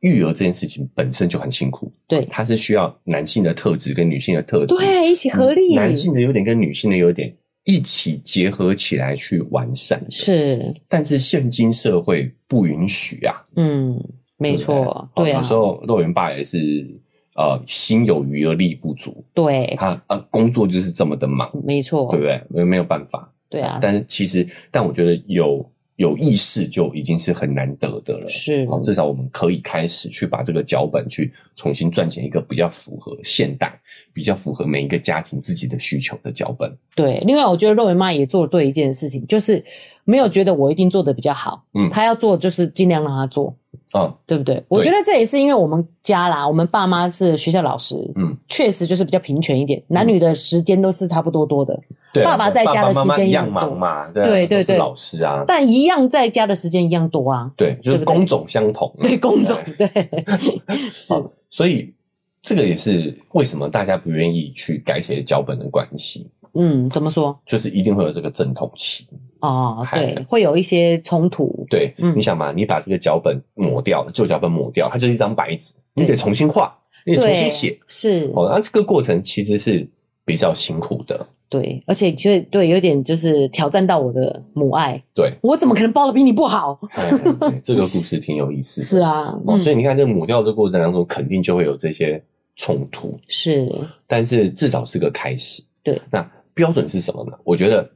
[0.00, 10.62] 育儿这件事情本身就很辛苦，对，它是需要男性的特质跟女性的特质，对，一起合力，男性的优点跟女性的优点一起结合起来去完善，是。
[10.88, 13.98] 但是现今社会不允许啊，嗯，
[14.36, 15.38] 没错，对啊。
[15.38, 16.86] 有时候肉圆爸也是
[17.34, 22.40] 呃心有余而力不足，对，他呃工作就是这么的忙，没错，对不对？
[22.48, 23.78] 没没有办法，对啊。
[23.80, 25.64] 但是其实，但我觉得有。
[25.96, 33.80] 有意识就已经是很难得的了，是，至少我们可以开始去把这个脚本去重新撰写一个比较符合现代、
[34.12, 36.76] 比较符合每一个家庭自己的需求的脚本。
[36.96, 39.64] 对，另外我觉得肉圆妈也做了对一件事情，就是
[40.02, 43.56] 没有觉得我一定做的比较好，嗯，她要做就是尽量让她做。
[43.92, 44.62] 哦，对不对？
[44.68, 51.78] 我觉得这也是因为我们家啦，我们爸妈是学校老师，嗯，确实就是比较平权一点，男女的时间都是差不多多的。
[52.12, 57.50] 对，爸爸在家的时间一样忙嘛，对对对，老师啊，但一样在家的时间一样多啊。
[57.56, 58.92] 对，就是工种相同。
[59.02, 60.08] 对，工种对，
[60.94, 61.14] 是。
[61.50, 61.92] 所以
[62.40, 66.30] 这个也是为什么大家不愿意去改写脚本的关系。
[66.54, 67.36] 嗯，怎么说？
[67.44, 69.08] 就是一定会有这个阵痛期。
[69.44, 71.66] 哦，对，会有一些冲突。
[71.68, 78.30] 对，嗯，你想嘛，你把这个脚本抹掉了，旧脚本抹掉，它就是一张白纸，你得重新画，你得重新写，是。
[78.34, 79.86] 哦，那这个过程其实是
[80.24, 81.26] 比较辛苦的。
[81.50, 85.00] 对，而且其实对，有点就是挑战到我的母爱。
[85.14, 86.80] 对，我怎么可能包的比你不好？
[87.62, 88.86] 这个故事挺有意思的。
[88.86, 92.20] 是啊，哦，所以你看，这抹掉的过程当中，肯定就会有这些
[92.56, 93.12] 冲突。
[93.28, 93.70] 是，
[94.06, 95.62] 但是至少是个开始。
[95.84, 97.32] 对，那标准是什么呢？
[97.44, 97.88] 我觉得。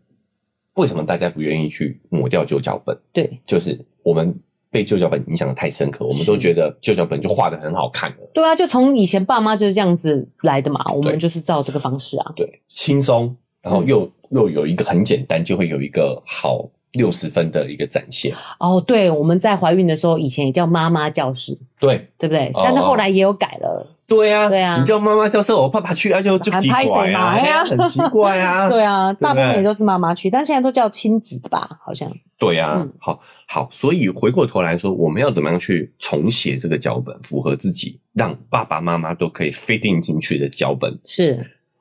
[0.78, 2.96] 为什么大家不愿意去抹掉旧脚本？
[3.12, 4.34] 对，就是我们
[4.70, 8.16] 被旧脚本影响的太深刻，我们都觉得旧脚本就画得很好看了。
[8.32, 12.32] 对啊，就从以前爸妈就是这样子来的嘛，我们就是照这个方式啊。
[12.36, 18.34] 对，轻松，然后又、嗯、又有一个很简单，就会有一个好六十分的一个展现。
[18.58, 22.50] 哦，对，我们在怀孕的时候，以前也叫妈妈教室，对，对不对？
[22.52, 23.86] 但是后来也有改了。
[23.86, 28.66] 哦对呀，对呀，你叫妈妈教室，我爸爸去啊，就就奇怪啊，哎呀，很奇怪啊。
[28.72, 31.78] 对啊，大部分也都是妈妈去，但现在都叫亲子的吧？
[31.84, 32.10] 好像。
[32.38, 40.98] 对呀，好好，所以回过头来说，我们要怎么样去重写这个脚本，符合自己，让爸爸妈妈都可以 fit in 进去的脚本？
[41.04, 41.38] 是，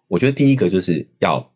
[0.10, 1.50] 我觉得第一个就是要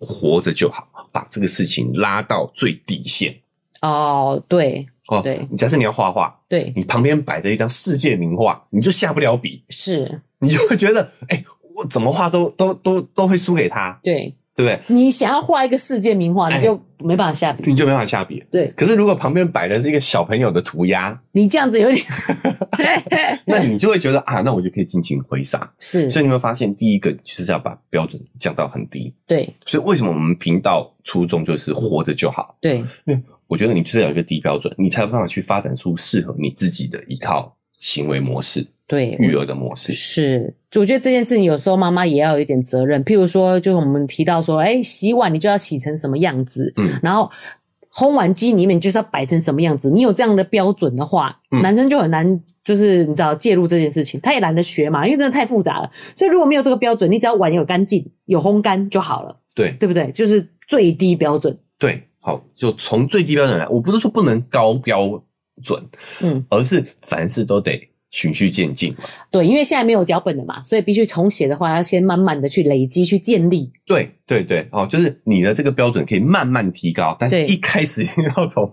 [0.00, 3.34] 活着就好，把这个事情拉到最底线。
[3.82, 4.86] 哦，对。
[5.08, 11.44] 哦，对，你假设你要画画，对，你旁边摆着一张世界名画，你就下不了笔，是，你就会觉得，哎、欸，
[11.74, 14.94] 我怎么画都都都都会输给他，对，对不对？
[14.94, 18.66] 你想要画一个世界名画，你就没办法下笔，你就没办法下笔，对。
[18.76, 22.04] 可是如果旁边摆的是一个小朋友的涂鸦，你这样子有点
[23.46, 26.10] 那你就会觉得啊，那我就可以尽情挥洒，是。
[26.10, 29.48] 所以你会发现，第一个就是要把标准降到很低，对。
[29.64, 33.22] 所以为什么我们频道初衷就是活着就好，对，因为。
[33.46, 39.92] 我觉得你就是要有一个低标准，你才有办法去发展出适合你自己的一套行为模式，对，育儿的模式。
[39.92, 43.04] 是，我觉得这件事情有时候妈妈也要有一点责任。
[43.04, 47.30] 譬如说，就是我们提到说，哎，洗碗你就要洗成什么样子，嗯，然后
[47.92, 49.90] 烘碗机里面你就是要摆成什么样子。
[49.90, 55.90] 你有这样的标准的话，嗯，男生就很难，就是你知道介入这件事情，他也懒得学嘛，因为真的太复杂了。
[56.16, 60.10] 所以如果没有这个标准，你只要碗有干净、有烘干就好了，对，对不对？
[60.12, 62.02] 就是最低标准，对。
[62.20, 65.08] 好，就从最低标准来，我不是说不能高标
[65.62, 65.82] 准，
[66.20, 69.04] 嗯，而是凡事都得循序渐进嘛。
[69.30, 73.70] 对，因为现在没有脚本的嘛，所以必须重写的话，要先慢慢的去累积、去建立。
[73.86, 78.04] 对对对，哦，就是你的这个标准可以慢慢提高，但是一开始
[78.36, 78.70] 要从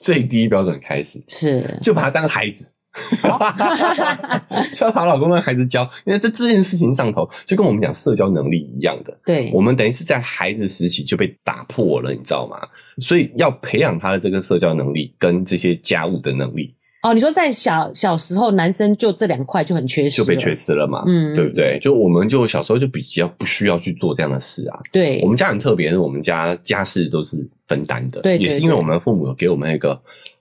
[0.00, 2.72] 最低标准开始，是，就把他当孩子。
[3.20, 4.64] 哈哈哈哈哈！
[4.74, 9.16] 就要把老公跟孩子教，因为在这件事情上头，就跟我们讲社交能力一样的。
[9.24, 12.58] 对，我们等于是在孩子时期就被打破了，你知道吗？
[13.00, 16.74] 所以要培养他的这个社交能力跟这些家务的能力。
[17.02, 21.04] 哦，你说在小小时候，男生就这两块就很缺失，就被缺失了嘛？
[21.06, 21.78] 嗯，对不对？
[21.80, 24.80] 就我们就小时候就比较不需要去做这样的事啊。
[24.90, 28.20] 对，我们家很特别，是我们家家事都是分担的。
[28.22, 30.00] 对，也是因为我们父母有给我们一个。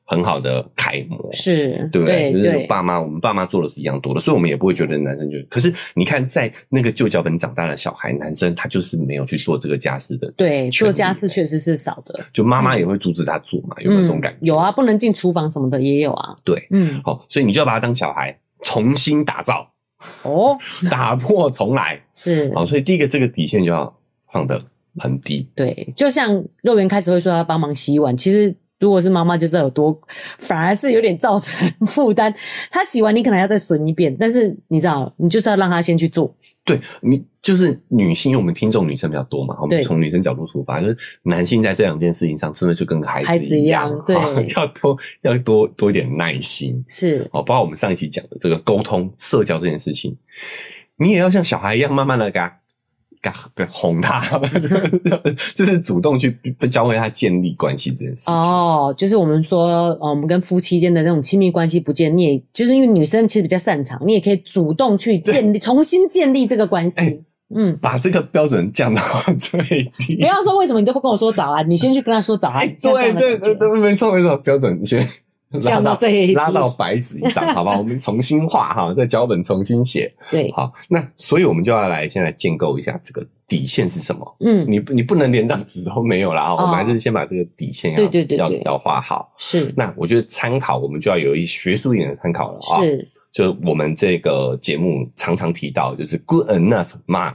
[0.09, 2.31] 很好的楷模，是对不对？
[2.31, 5.37] 对就是爸妈，我们爸妈做的是一样多的，所以我们也不会觉得男生就。
[5.49, 10.31] 可是你看，在那个旧脚本长大的小孩，男生他就是没有去做这个家事的。
[10.37, 12.23] 对，做家事确实是少的。
[12.31, 13.75] 就妈妈也会阻止他做嘛？
[13.79, 14.37] 嗯、有没有这种感觉？
[14.43, 16.33] 有啊，不能进厨房什么的也有啊。
[16.45, 19.69] 对，嗯，好，所以你就要把他当小孩，重新打造
[20.23, 20.57] 哦，
[20.89, 22.49] 打破重来是。
[22.55, 23.93] 好，所以第一个这个底线就要
[24.31, 24.57] 放得
[24.99, 25.45] 很低。
[25.53, 28.55] 对，就像肉圆开始会说要帮忙洗碗，其实。
[28.79, 29.99] 如果是妈妈，就知道有多，
[30.37, 32.33] 反而是有点造成负担。
[32.69, 36.33] 她洗完，你可能要再损一遍，但是你知道，你就是要让她先去做。
[36.63, 46.83] 对，你就是女性，因为我们听众女生比较多嘛，我们从女生角度出发，就是男性在这两件事情上，真的就跟孩子一样，孩子一样对， 要多要多多一点耐心。
[46.87, 50.15] 是哦，包括我们上一期讲的这个沟通、社交这件事情，
[50.97, 52.59] 你也要像小孩一样，慢慢的给他。
[53.69, 54.21] 哄他，
[55.55, 56.37] 就是主动去
[56.69, 58.33] 教会他建立关系这件事情。
[58.33, 59.67] 哦，就是我们说，
[59.99, 67.01] 哦，我们跟夫妻间的那种亲密关系不建，你也就是因为女生其实比较擅长，你也可以主动去建立、重新建立这个关系。
[67.01, 67.23] 欸、
[67.55, 69.01] 嗯，把这个标准降到
[69.39, 69.59] 最
[69.97, 70.15] 低。
[70.17, 72.61] 不要说为什么你都不跟我说早安，你先去跟他说早安。
[72.61, 75.07] 欸、对对对对，没错没错，标准你先。
[75.63, 77.77] 拉到最拉到白纸一张， 好吧？
[77.77, 80.13] 我们重新画哈，这脚本重新写。
[80.29, 84.35] 对，好，那所以我们就要来先来建构一下这个底线是什么？
[84.41, 86.49] 嗯，你你不能连张纸都没有啦。
[86.51, 89.33] 哦、我们还是先把这个底线要对对对对要要画好。
[89.37, 92.81] 是，那我觉得参考我们就要有一学术一点的参考了啊。
[92.81, 97.33] 是，就我们这个节目常常提到，就是 good enough 妈。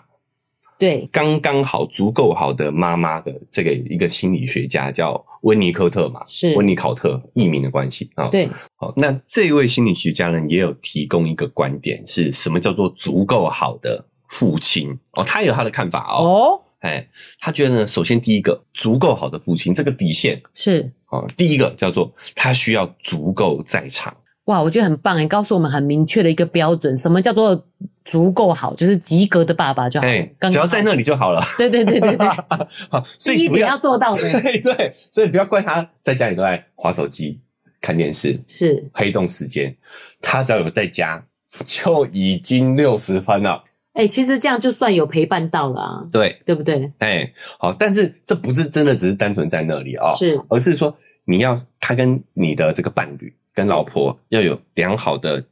[0.78, 8.28] 对，刚刚好、足够好的妈妈的这个一个心理学家叫温尼科特嘛，是温尼考特译名的关系啊。
[8.28, 15.22] 对，好，那这位心理学家呢，也有提供一个观点，是什么叫做足够好的父亲哦？
[15.22, 16.24] 他有他的看法哦。
[16.24, 24.16] 哦，哎，他觉得呢，首先第一个足够好的父亲，这个底线是哦，第一个叫做他需要足够在场。
[24.46, 27.64] 哇，我觉得很棒诶，告诉我们很明确的一个标准，什么叫做
[28.04, 31.40] 足够好，就是及格的爸爸就好，欸、只要在那里就好了。
[31.56, 32.26] 对对对对对，
[32.90, 34.20] 好，所以不要，要做到的。
[34.42, 37.40] 对对，所以不要怪他在家里都在划手机、
[37.80, 39.72] 看电视，是黑洞时间，
[40.20, 41.24] 他只要有在家
[41.64, 43.62] 就已经六十分了。
[43.92, 46.90] 哎、欸，其实这样就算有陪伴到了啊，对对不对？
[46.98, 53.32] 哎、欸，好，但是这不是真的只是单纯在那里哦，是，而是说你要他跟你的这个伴侣。
[53.54, 55.44] 跟老婆要有良好的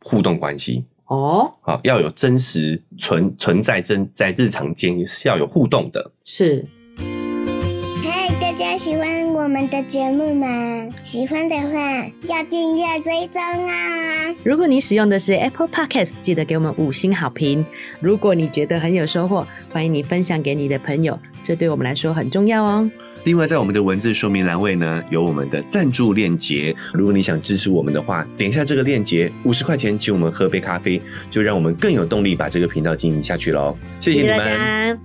[0.00, 6.10] 互动关系哦，好，要有真实存存在真在日常间是要有互动的。
[6.24, 6.64] 是。
[8.02, 10.46] 嗨，大家喜欢我们的节目吗？
[11.02, 14.34] 喜欢的话要订阅追踪啊！
[14.42, 17.64] 如果你使用的是 Apple Podcast，记得给我们五星好评。
[18.00, 22.90] 如果你觉得很有收获，欢迎你分享给你的朋友，这对我们来说很重要哦。
[23.24, 26.76] 另外，在我们的文字说明栏位呢，有我们的赞助链接。
[26.92, 33.74] 如果你想支持我们的话，点一下这个链接，五十块钱请我们喝杯咖啡，就让我们更有动力把这个频道经营下去喽。
[33.98, 34.42] 谢谢你们。
[34.42, 34.98] 谢谢。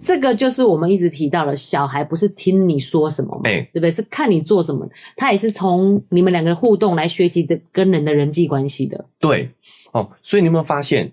[0.00, 3.90] 这个就是我们一直提到的，小孩不是听你说什么嘛，对不对？
[3.90, 9.04] 是看你做什么，他也是从你们两个互动来学习的跟人的人际关系的。
[9.20, 9.48] 对，
[9.92, 11.12] 哦，所以你有没有发现，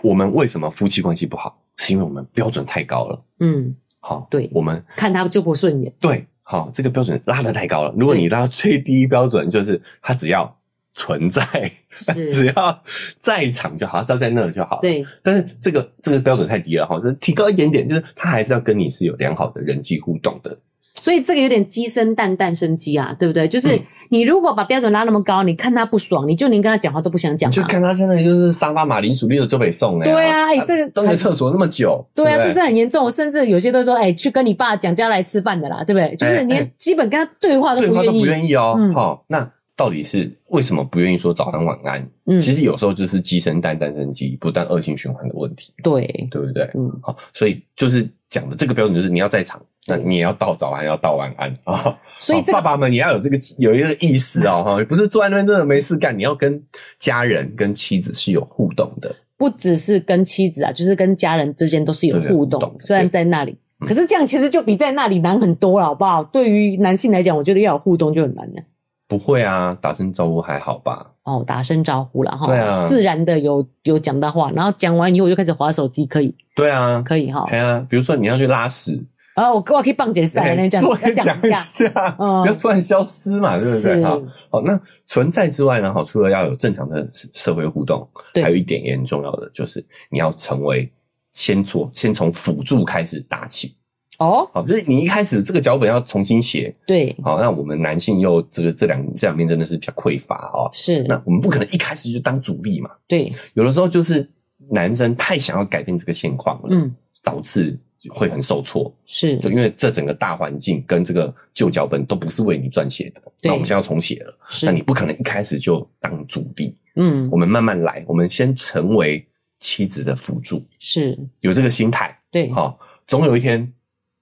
[0.00, 1.60] 我们为什么夫妻关系不好？
[1.76, 3.20] 是因为我们标准太高了。
[3.40, 3.74] 嗯。
[4.04, 5.92] 好，对，我们看他就不顺眼。
[6.00, 7.94] 对，好，这个标准拉得太高了。
[7.96, 10.58] 如果你拉到最低标准，就是他只要
[10.94, 11.42] 存在，
[12.12, 12.82] 只要
[13.18, 14.80] 在场就好，只要在那就好。
[14.82, 20.58] 对，但是这个这个标准太低了哈，就是提高一点点，就是他还是要跟你是有良好的人际互动的。
[21.02, 23.48] 所以这个有点鸡生蛋，蛋生鸡啊，对不对？
[23.48, 23.76] 就是
[24.08, 27.50] 你如果把标准拉那么高，你看他不爽，你就连跟他讲话都不想讲。
[27.50, 30.04] 就看他现在就是沙发马铃薯，绿的就北送哎。
[30.04, 32.06] 对啊，哎，这个蹲在厕所那么久。
[32.14, 36.14] 对啊，这是很严重，甚至有些都说，哎，去跟你爸讲，家来吃饭的啦，对不对？
[36.14, 37.96] 就是连基本跟他对话都不愿意。
[37.96, 38.78] 对话都不愿意哦。
[38.94, 42.08] 好，那到底是为什么不愿意说早安晚安？
[42.26, 45.74] 嗯，其实有时候就是鸡生蛋，蛋生鸡，不断恶性循环的问题。
[45.82, 46.62] 对，对不对？
[46.74, 49.60] 嗯，好，所以就是讲的这个标准就是你要在场。
[49.86, 51.98] 那你也要道早安，要道晚安啊！
[52.20, 56.62] 所以、这个、爸爸们也要有这个有一个意识哦，哈，不是坐在那边真的没事干，你要跟
[57.00, 59.14] 家人、跟妻子是有互动的。
[59.36, 62.76] 不只是跟妻子啊，就是跟家人之间都是有互动。
[62.78, 66.22] 虽然在那里，可是这样其实就比在那里难很多了，好不好？
[66.22, 68.62] 对于男性来讲，我觉得要有互动就很难了。
[69.08, 71.04] 不会啊，打声招呼还好吧？
[71.24, 76.32] 哦，打声招呼了哈，对啊，自然的有有讲到话，然后讲完以后就开始划手机，可以？
[76.54, 77.44] 对啊，可以哈。
[77.50, 79.04] 对啊，比如说你要去拉屎。
[79.34, 80.82] 啊，我我可以棒解赛那讲
[81.14, 84.04] 讲一下，不要突然消失嘛，对不对？
[84.04, 85.92] 好，好，那存在之外呢？
[85.92, 90.90] 好，除了要有正常的社会互动，还有一点也很重要的，就是你要成为
[91.32, 93.74] 先做，先从辅助开始打起。
[94.18, 104.28] 哦，好，就是你一开始这个脚本要重新写，对，好，那我们男性又这个这两这两边真的是比较匮乏哦，是，那我们不可能一开始就当主力嘛，对，有的时候就是
[104.70, 107.76] 男生太想要改变这个现况了，嗯，导致
[108.10, 119.26] 会很受挫，是，就因为这整个大环境跟这个旧脚本都不是为你撰写的，那我们现在要重写了，是，那你不可能一开始就当主力，嗯，我们慢慢来，我们先成为
[119.60, 123.72] 妻子的辅助，是，有这个心态，对，好，总有一天。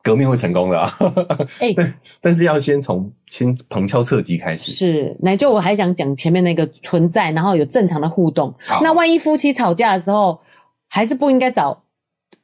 [0.03, 0.81] 革命会成功的。
[0.81, 0.91] 啊！
[1.61, 1.75] 哎，
[2.23, 4.73] 但是要先从先旁敲侧击开始。
[4.73, 8.55] 是，那就我还想讲前面那个存在，然后有正常的互动。
[8.83, 10.41] 那万一夫妻吵架的时候，
[10.89, 11.85] 还是不应该找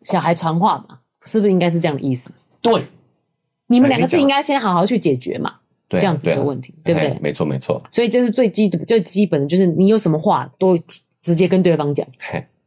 [0.03, 0.99] 小孩传话嘛？
[1.27, 2.33] 是不是应该是这样的意思？
[2.63, 2.87] 对，
[3.67, 5.57] 你们两个是应该先好好去解决嘛？
[5.89, 7.19] 对，这样子的问题，对不对？
[7.21, 7.83] 没错，没错。
[7.93, 10.79] 所以就是最基最基本的就是你有什么话都
[11.21, 12.07] 直接跟对方讲。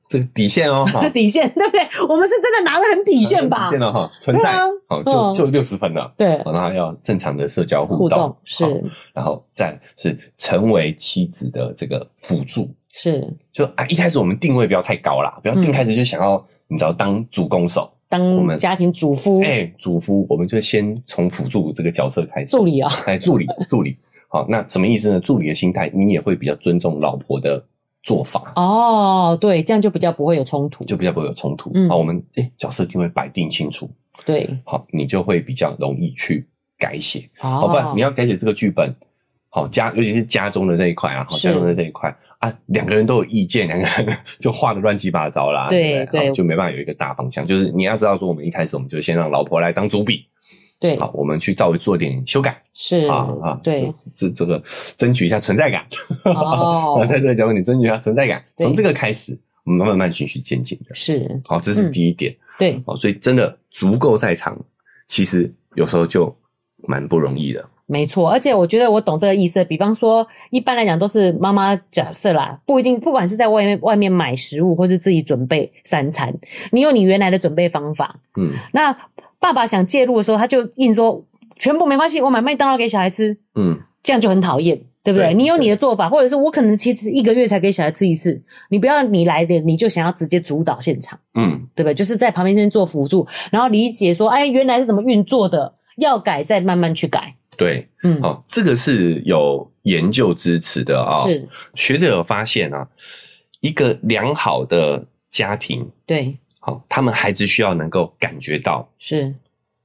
[0.09, 1.87] 这个底线哦， 底线对不对？
[2.09, 3.65] 我们是真的拿得很底线吧？
[3.65, 6.11] 底线了哈，存在哦，就就六十分了。
[6.17, 13.31] 对，然后要正常的社交互动是，然后再是成为妻子的这个辅助是。
[13.53, 19.39] 就啊，一开始我们定位不要太高啦，不要一开始就想要你知道当主攻手，当我们家庭主夫。
[19.41, 22.47] 哎，主夫，我们就先从辅助这个角色开始。
[22.47, 23.95] 助理啊，哎，助理， 助理。
[24.27, 25.19] 好，那什么意思呢？
[25.19, 27.63] 助理的心态，你也会比较尊重老婆的。
[28.01, 31.69] 做法哦，对，这样就比较不会有冲突，就比较不会有冲突。
[31.73, 33.89] 嗯，好，我们哎、欸、角色定位摆定清楚，
[34.25, 37.29] 对，好，你就会比较容易去改写。
[37.41, 38.89] 哦、好，不然你要改写这个剧本，
[39.49, 47.45] 好家，尤其是家中的这一块啊，好家中的这一块啊，两个人都有意见，两个人 就画的乱七八糟啦，对对，对，就没办法有一个大方向。
[47.45, 50.25] 就是你要知道说，我们一开始我们就先让老婆来当主笔。
[50.81, 54.63] 对，好，我们去稍微做点修改，是啊啊，对，这这个
[54.95, 55.85] 争取一下存在感，
[56.23, 64.57] 哦， 在这个角度你争取一下存在感，从这个开始，我们慢慢循序渐进的，是，好，这是第一点，对，好，所以真的足够在场，
[65.09, 66.33] 其实有时候就
[66.87, 76.33] 蛮不容易的，没错，而且我觉得我懂这个意思，比方说，一般来讲都是妈妈假设啦，不一定，不管是在外面外面买食物，或是自己准备三餐，
[76.71, 78.95] 你有你原来的准备方法，嗯，那。
[79.41, 81.23] 爸爸想介入的时候，他就硬说
[81.57, 83.37] 全部没关系，我买麦当劳给小孩吃。
[83.55, 85.27] 嗯，这样就很讨厌，对不对？
[85.27, 88.37] 对，你有你的做法，或者是我可能其实一个月才给小孩吃一次，
[88.69, 91.93] 你不要你来的你就想要直接主导现场，嗯，对不对？
[91.93, 97.33] 就是在旁边先做辅助，然后理解说，哎，原来是怎么运作的，要改再慢慢去改。
[97.59, 101.27] 对，嗯，好，这个是有研究支持的啊、哦。
[101.27, 102.87] 是学者有发现啊，
[103.59, 106.37] 一个良好的家庭，对。
[106.61, 109.35] 好，他们孩子需要能够感觉到是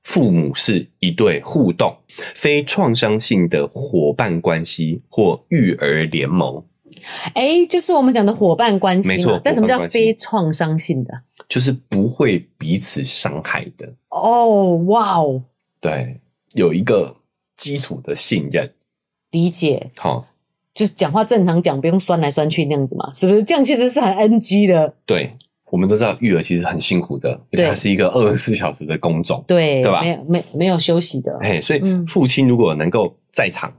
[0.04, 1.96] 父母是一对互动、
[2.34, 6.64] 非创伤性的伙伴关系或育儿联盟。
[7.34, 9.40] 哎，就是我们讲的伙伴关系，没错。
[9.42, 11.12] 但什么叫非创伤性的？
[11.48, 13.92] 就是不会彼此伤害的。
[14.10, 15.42] 哦，哇哦，
[15.80, 16.20] 对，
[16.54, 17.14] 有一个
[17.64, 18.70] 基础的信任、
[19.30, 19.88] 理解。
[19.96, 20.26] 好，
[20.74, 23.42] 就讲话正常讲，不用酸来酸去那样子嘛，是不是？
[23.42, 24.94] 这样其实是很 NG 的。
[25.06, 25.32] 对。
[25.70, 30.02] 我们都知道育儿其实很辛苦的，而且它是一个二十四小时的工种，对对吧？
[30.02, 33.74] 没有没没有休息的，哎，所以父亲如果能够在场，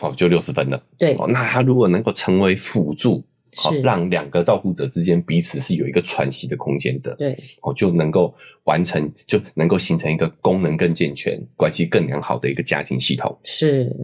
[0.00, 0.82] 哦，就六十分了。
[0.96, 3.22] 对，哦，那他如果能够成为辅助，
[3.56, 13.38] 好，让两个照顾者之间彼此是有一个喘息的空间的，对，哦，就能够完成，就能够形成一个功能更健全、关系更良好的一个家庭系统。
[13.44, 13.94] 是，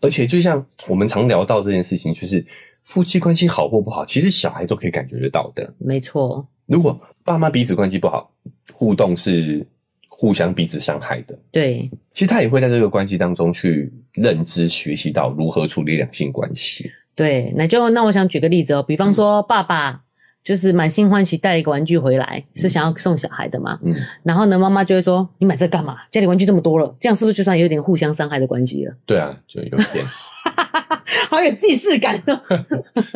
[0.00, 2.44] 而且就像我们常聊到这件事情，就是
[2.84, 5.74] 夫妻关系好或不好，其实小孩都可以感觉得到的。
[5.78, 6.46] 没错。
[6.66, 8.32] 如果爸妈彼此关系不好，
[8.72, 9.66] 互动是
[10.08, 11.38] 互相彼此伤害的。
[11.52, 16.90] 对，其实他也会在这个关系当中去认知、学习到如何处理两性关系。
[17.16, 20.02] 对，那就那我想举个例子哦，比方说爸爸
[20.44, 23.80] 就是满心欢喜带了一个玩具回来，嗯、是想要送小孩的嘛。
[23.82, 25.96] 嗯，然后呢，妈妈就会说：“你买这干嘛？
[26.10, 30.04] 家里玩具这么多了，这样是不是就算有点互相伤害的关系了？”对啊，就有一点。
[31.28, 32.40] 好有既视感哦，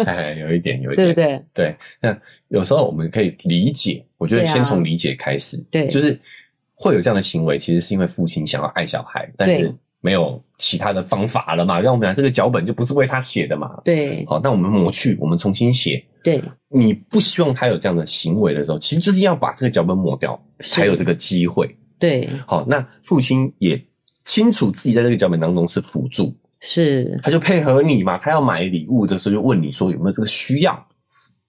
[0.04, 1.44] 哎，有一点，有一点，对不对？
[1.54, 2.16] 对，那
[2.48, 6.18] 有时候我们可以理解，我觉得先从理解开始，对，就是
[6.74, 11.80] 会有这样的行为，其实是因为父亲想要爱小孩，但是没有其他的方法了嘛。
[11.80, 14.24] 让我们讲这个脚本就不是为他写的嘛，对。
[14.28, 16.00] 好，那我们抹去，我们重新写。
[16.22, 21.74] 对，你不希望他有这样的行为的时候，其实就是要把这个脚本抹掉，才有这个机会。
[21.98, 23.82] 对，好，那父亲也
[24.24, 26.32] 清楚自己在这个脚本当中是辅助。
[26.60, 30.86] 是，他就配合你嘛，他要买礼物的时候就问你说有没有这个需要。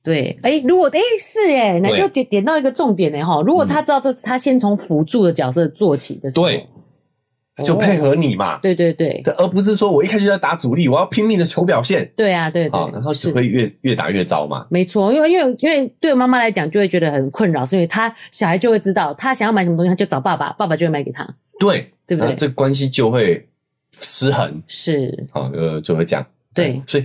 [0.03, 6.65] 对，哎、欸，如果哎、欸、是哎，那就点点到一个重点哎哈，如果他知道这是他先从辅助的角色做起的时候，对，
[7.63, 8.57] 就配合你嘛。
[8.59, 12.11] 对对对，而不是说我一开始就要打主力，我要拼命的求表现。
[12.15, 14.65] 对啊，对对，然后只会越越打越糟嘛。
[14.69, 21.27] 没错，因为因为因为对妈妈来讲就会觉得很困扰，所以她小孩就会知道他想要买什么东西，他就找爸爸，爸爸就会买给他。
[21.59, 22.35] 对，对不对？
[22.35, 23.47] 这关系就会
[23.99, 24.61] 失衡。
[24.67, 26.25] 是，好，呃，就会这样。
[26.53, 27.03] 对，所以。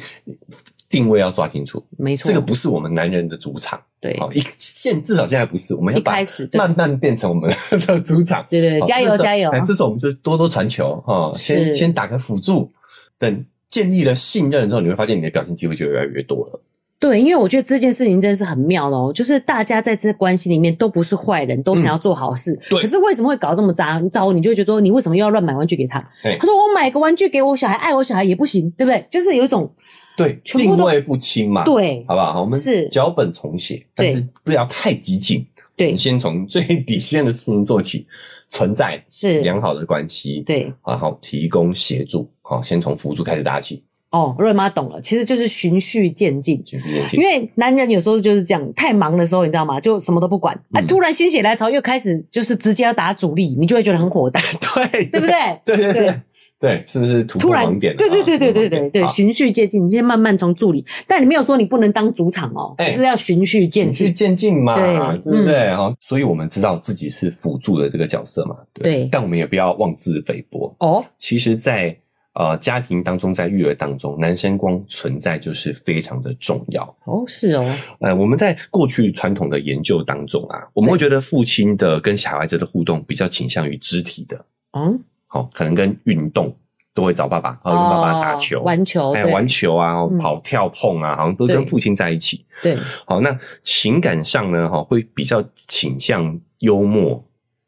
[0.88, 3.78] 定位要抓清楚，没错，这个不是我们男人的主场。
[4.07, 6.16] 对，好，一现至少现在不是，我们要把
[6.52, 8.46] 慢慢变成我们的 主场。
[8.48, 9.50] 对对，加油加油！
[9.66, 12.70] 这时候我们就多多传球哈，先先打个辅助，
[13.18, 16.61] 等建立了信任之后，你会发现你的表现机会就越来越多了。
[16.98, 22.59] 对，因为我觉得这件事情真的是很妙的哦，就是大家在这关系里面都不是坏人，都想要做好事。
[22.70, 24.00] 对，可是为什么会搞这么渣？
[24.11, 25.98] 糟，你就会觉得说，你为什么又要乱买玩具给他？
[26.22, 29.07] 他说我买个玩具给我小孩，爱我小孩也不行，对不对？
[29.11, 29.70] 就是有一种。
[30.17, 32.41] 对，定位不清嘛，对，好不好？
[32.41, 35.47] 我们是脚本重写，但是不要太激进。
[35.77, 38.07] 对，你先从 最底线的事情做起，
[38.49, 43.83] 存在是良好的关系，对，然后提供协助，好，先从辅助开始打起。
[44.11, 47.21] 哦，瑞妈懂了，其实就是循序渐进，循序渐进。
[47.21, 49.79] 因为男人有时候就是这样，太忙的时候，你知道吗？
[49.79, 54.41] 就什么都不管，啊，突然心血来潮又开始就是直接要打主力，你就会觉得很火大，
[54.91, 55.61] 对，对不对？
[55.67, 56.21] 对 对对。
[56.59, 57.94] 对，是不是突破盲点？
[57.96, 64.76] 对对对对对对对，循序渐进，你先慢慢从助理，但你没有说你不能当主场哦，是要循序渐进，循序渐进嘛，
[65.18, 65.32] 对。
[65.32, 65.74] 不对？
[65.74, 70.74] 哈，所以我们知道自己是辅助的这个角色嘛，对，但我们也不要妄自菲薄。
[70.80, 71.04] 哦。
[71.18, 71.94] 其实，在
[72.32, 76.82] 呃家庭当中，在育儿当中，男生光存在就是非常的重要。
[77.04, 77.70] 哦，是哦。
[78.00, 84.42] 呃，我们在过去传统的研究当中啊，我们会觉得父亲的跟小孩子的互动比较倾向于肢体的，
[84.72, 84.98] 嗯。
[85.27, 86.57] 好，可能跟运动
[86.95, 92.45] 都会找爸爸，哦跟爸爸打球、玩球，还有玩球啊，跑跳碰啊，好像都跟父亲在一起。
[92.62, 97.22] 对，好，那情感上呢，哈，会比较倾向幽默、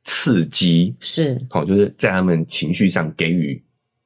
[0.05, 3.63] 刺激，是，好，就是在他们情绪上给予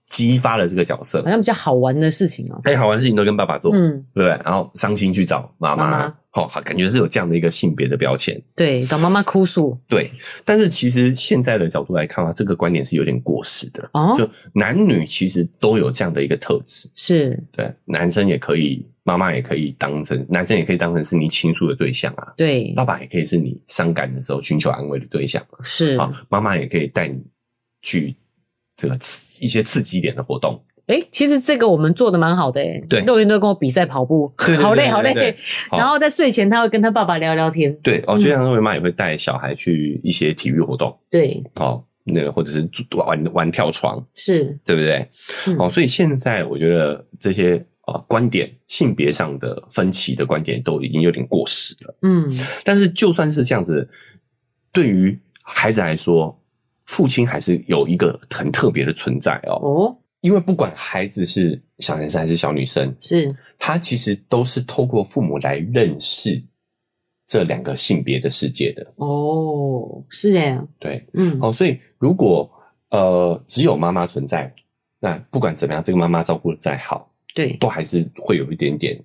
[0.09, 2.59] 激发了这个角色，好像比较好玩的事情哦。
[2.64, 4.28] 哎，好玩的事情都跟爸爸做，嗯，对不对？
[4.44, 6.12] 然后伤心去找妈妈。
[6.34, 8.40] 好，好，感觉是有这样的一个性别的标签。
[8.56, 9.78] 对，找妈妈哭诉。
[9.86, 10.10] 对，
[10.46, 13.86] 但是其实现在的角度来看的话，这个观点是有点过时的。
[13.92, 16.88] 哦，就男女其实都有这样的一个特质。
[16.94, 22.32] 是，对，男生也可以，妈妈也可以当成，男生也可以当成是你倾诉的对象啊。
[22.34, 25.46] 对，爸爸也可以是你伤感的时候寻求安慰的对象。
[25.60, 27.22] 是，啊，妈妈也可以带你
[27.82, 28.16] 去
[28.78, 30.64] 这个刺一些刺激一点的活动。
[30.86, 35.36] 哎，其实这个我们做的蛮好的哎，对，肉圆都跟我比赛跑步，好累好累。
[35.70, 37.72] 然后在睡前他会跟他爸爸聊聊天。
[37.82, 40.94] 对，哦，就像肉圆妈也会带小孩去一些体育活动。
[41.08, 45.08] 对，哦，那个或者是玩玩跳床，是对不对？
[45.56, 51.94] 哦，所以现在我觉得这些啊观点性别上的分歧的观点都已经有点过时了。
[52.02, 52.28] 嗯，
[52.64, 53.88] 但是就算是这样子，
[54.72, 56.36] 对于孩子来说，
[56.86, 59.54] 父亲还是有一个很特别的存在哦。
[59.62, 59.96] 哦。
[60.22, 66.40] 因为不管孩子是小男生还是小女生，是他其实都是透过父母来认识
[67.26, 68.86] 这两个性别的世界的。
[68.96, 70.66] 哦，是这样。
[70.78, 72.48] 对，嗯，哦，所以如果
[72.90, 74.54] 呃只有妈妈存在，
[75.00, 79.02] 那不管怎么样，这个妈妈照顾的再好，对，都还是会有一点点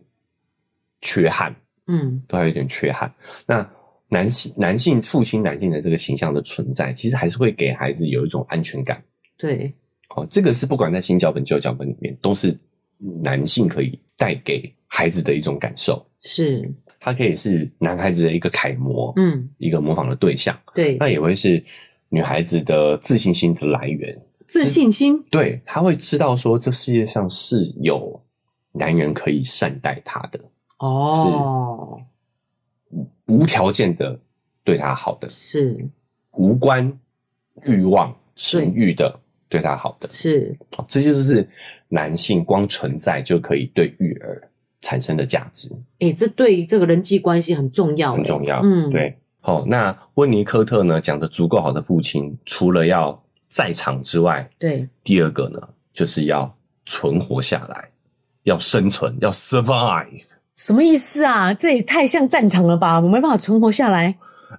[1.02, 1.54] 缺憾。
[1.88, 3.12] 嗯，都还有一点缺憾。
[3.48, 3.68] 那
[4.10, 9.04] 男性男性父亲男性的这个形象的存在，其实还是会给孩子有一种安全感。
[9.36, 9.74] 对。
[10.18, 12.58] 哦，这个是不管在新脚本旧脚本里面，都是
[13.22, 16.04] 男性可以带给孩子的一种感受。
[16.22, 20.60] 是，他可以是男孩子的一个楷模，嗯，一个模仿的对象。
[20.74, 21.64] 对，那也会是
[22.10, 24.20] 女孩子的自信心的来源。
[24.48, 28.20] 自信心，对，他会知道说这世界上是有
[28.72, 30.40] 男人可以善待他的。
[30.80, 32.02] 哦，
[32.90, 32.98] 是
[33.28, 34.20] 无条件的
[34.64, 35.88] 对他好的，是
[36.32, 36.92] 无关
[37.66, 39.20] 欲望情欲的。
[39.50, 41.48] 对他好的是，这就是
[41.88, 44.42] 男性光存在就可以对育儿
[44.82, 45.70] 产生的价值。
[46.00, 48.62] 诶，这对这个人际关系很重要，很重要。
[48.62, 49.18] 嗯，对。
[49.40, 55.60] 好，那温尼科特呢讲的足够好的父亲，除了要在场之外，对，第二个呢
[55.94, 56.54] 就是要
[56.86, 57.90] 存活下来，
[58.44, 60.32] 要生存，要 survive。
[60.56, 61.54] 什么意思啊？
[61.54, 63.00] 这也太像战场了吧？
[63.00, 64.14] 我没办法存活下来。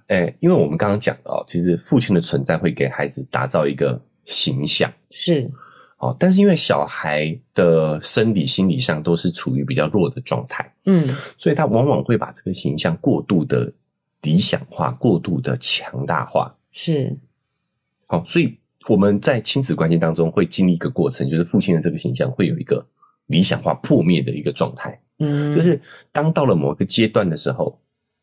[0.07, 4.01] 诶，因为我们刚刚讲了哦，其实父亲的存在会给孩子打造一个。
[4.29, 4.91] 形象。
[5.09, 5.49] 是，
[5.97, 11.03] 哦，但是因为小孩的生理、心理上都是处于比较弱的状态，嗯，
[11.35, 13.73] 所以他往往会把这个形象过度的
[14.21, 17.17] 理想化、过度的强大化，是，
[18.05, 18.55] 好，所以
[18.87, 22.85] 我们在亲子关系当中会经历一个过程，就是父亲的这个形象会有一个
[23.25, 27.77] 理想化破灭的一个状态，嗯，就是当到了某一个阶段的时候，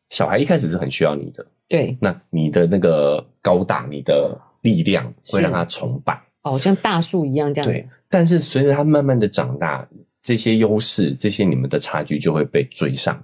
[0.09, 4.35] 小孩一开始是很需要你的，对，那你的那个高大，你的。
[4.67, 7.71] 力量会让他崇拜哦，像大树一样这样。
[7.71, 9.87] 对，但是随着他慢慢的长大，
[10.21, 13.17] 这些优势，这些你们的差距就会被追上。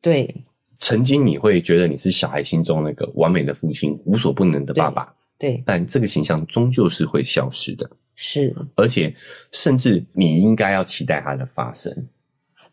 [0.00, 0.32] 对，
[0.78, 5.12] 曾经你会觉得你是小孩心中那个完美的父亲，无所不能的爸爸。
[5.36, 7.90] 对，对，但这个形象终究是会消失的。
[8.14, 9.12] 是，而且
[9.50, 11.92] 甚至你应该要期待它的发生。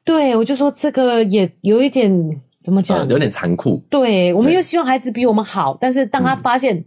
[0.04, 2.12] 对，我就说这个也有一点
[2.64, 3.84] 怎么讲，呃，有点残酷。
[3.90, 6.84] 对，我们又希望孩子比我们好，但是当他发现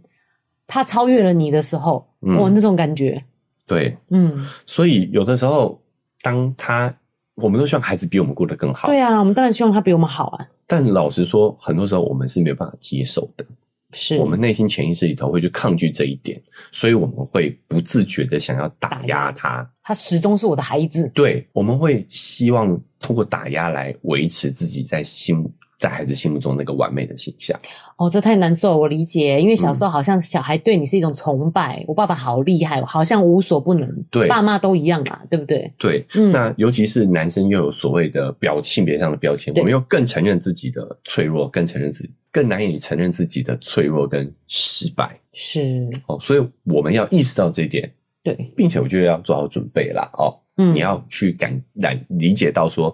[0.69, 3.21] 他超越了你的时候，嗯，哦，那种感觉。
[3.65, 5.81] 对，嗯，所以有的时候，
[6.21, 6.95] 当他
[7.35, 8.87] 我们都希望孩子比我们过得更好。
[8.87, 10.47] 对啊，我们当然希望他比我们好啊。
[10.67, 13.43] 但老实说，很多时候我们是没有办法接受的。
[13.91, 16.39] 是我们内心潜意识里头会去抗拒这一点，
[16.71, 19.67] 所以我们会不自觉的想要打压他。
[19.81, 21.09] 他始终是我的孩子。
[21.15, 25.43] 对，我们会希望通过打压来维持自己在心。
[25.79, 27.57] 在孩子心目中那个完美的形象，
[27.95, 28.77] 哦，这太难受了。
[28.77, 33.89] 我理解，因为小时候好像小孩对你是一种崇拜，嗯、我爸爸好厉害，好像无所不能。
[34.11, 35.73] 对，爸妈都一样嘛，对不对？
[35.77, 36.33] 对，嗯。
[36.33, 45.17] 那尤其是男生又有所谓的标性别上的标签，我们又更承认自己的脆弱，更承认自己，更难以承认自己的脆弱跟失败。
[45.31, 47.89] 是哦，所以我们要意识到这一点，
[48.21, 50.11] 对，并且我觉得要做好准备啦。
[50.17, 52.93] 哦，嗯，你要去感来理解到说，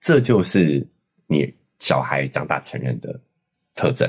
[0.00, 0.86] 这就是
[1.26, 1.52] 你。
[1.80, 3.20] 小孩长大成人的
[3.74, 4.08] 特征，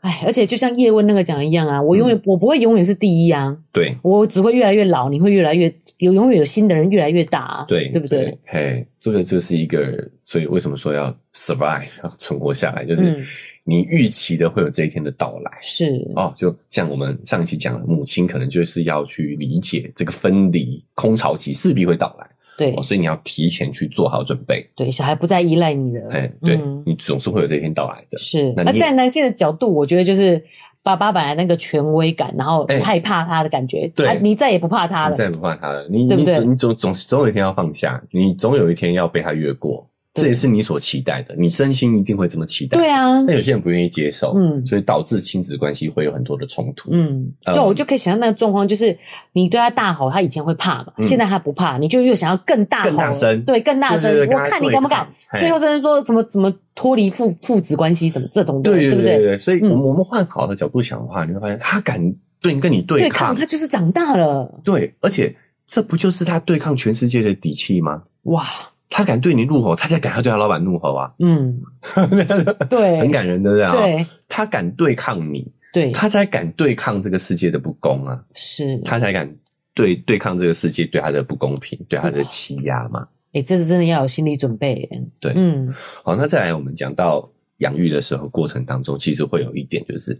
[0.00, 8.24] 哎，而且就像叶问那个讲的一样啊，我永远、嗯、我不会永远是第一啊，对，我只会越来越老，你会越来越有，永远有新的人越来越大啊，对，对不对？
[8.24, 13.20] 对嘿，这个就是一个，所以为什么说要 survive 要存活下来，就是
[13.64, 22.26] 你预期的会有这一天的到来，是、嗯、哦，就像我们上一期讲的，母亲可能就是要去理解这个分离空巢期势必会到来。
[22.56, 24.68] 对、哦，所以你要提前去做好准备。
[24.74, 26.10] 对，小孩不再依赖你了。
[26.10, 28.18] 哎，对、嗯、你总是会有这一天到来的。
[28.18, 30.42] 是，那在男性的角度，我觉得就是
[30.82, 35.86] 爸爸本来那个权威感，然后害怕他的感觉，欸、对，你再也不怕他了，你再也不怕他了。
[35.90, 39.88] 你对对你总总总有一天要放下，你总有一天要被他越过。
[40.16, 42.78] 这也是你所期待的，你真心一定会这么期待。
[42.78, 46.90] 对啊，但有些人不愿意接受，嗯，所以导致亲子关系会有很多的冲突。
[46.92, 48.96] 嗯，就我就可以想象那个状况，就是
[49.32, 55.06] 你对他大吼，他以前会怕嘛，现在他不怕，你就又想要更大吼，更大声，对，更大声，我看你敢不敢。
[55.38, 59.18] 最后甚至说什么怎么脱离父父子关系什么这种的，对不对？
[59.18, 62.00] 对，所以我们我们换好的角度想的话，你会发现他敢
[62.40, 64.60] 对跟你对抗，他就是长大了。
[64.64, 65.34] 对，而且
[65.66, 68.02] 这不就是他对抗全世界的底气吗？
[68.22, 68.46] 哇！
[68.88, 71.12] 他敢对你怒吼，他才敢要对他老板怒吼啊！
[71.18, 71.60] 嗯，
[72.70, 73.66] 对，很感人，对不对？
[73.72, 78.22] 对，他敢对抗你，对，他才敢对抗这个世界的不公啊！
[78.34, 79.28] 是，他才敢
[79.74, 83.06] 对对抗这个世界对他的不公平，对他的欺压嘛？
[83.32, 84.88] 哎、欸，这是真的要有心理准备。
[85.20, 85.70] 对，嗯，
[86.02, 87.28] 好，那再来，我们讲到
[87.58, 90.18] 养育的时候，过程当中其实会有一点，就是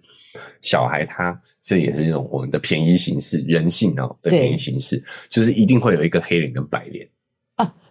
[0.60, 7.08] 小孩他这也是一种我们的便宜形式，人性哦的便宜形式，就是一定会有一个黑脸跟白脸。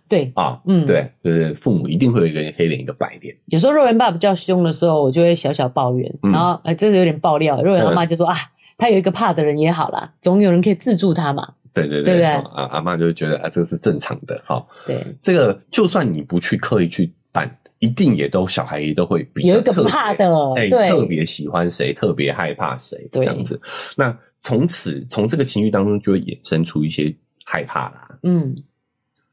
[0.07, 3.35] 对啊，嗯，对，就是父母一定会有一个黑脸，一个白脸。
[3.47, 7.59] 有时候肉圆爸比较凶的时候，我就会小小抱怨，嗯、然后哎，这个有点爆料。
[7.63, 8.37] 肉圆阿妈就说、嗯、啊，
[8.77, 11.53] 他有一个怕的人也好啦，总有人可以制住他嘛。
[11.73, 12.25] 对对对，对不对？
[12.27, 14.63] 啊，阿妈就觉得啊，这个是正常的哈。
[14.85, 23.59] 对，这个就算你不去刻意去办，一定也都小孩也都会比较有一个怕的，哎，特别喜欢谁，特别害怕谁，这样子。
[23.95, 27.11] 那从此从这个情绪当中就会衍生出一些
[27.43, 28.55] 害怕啦，嗯。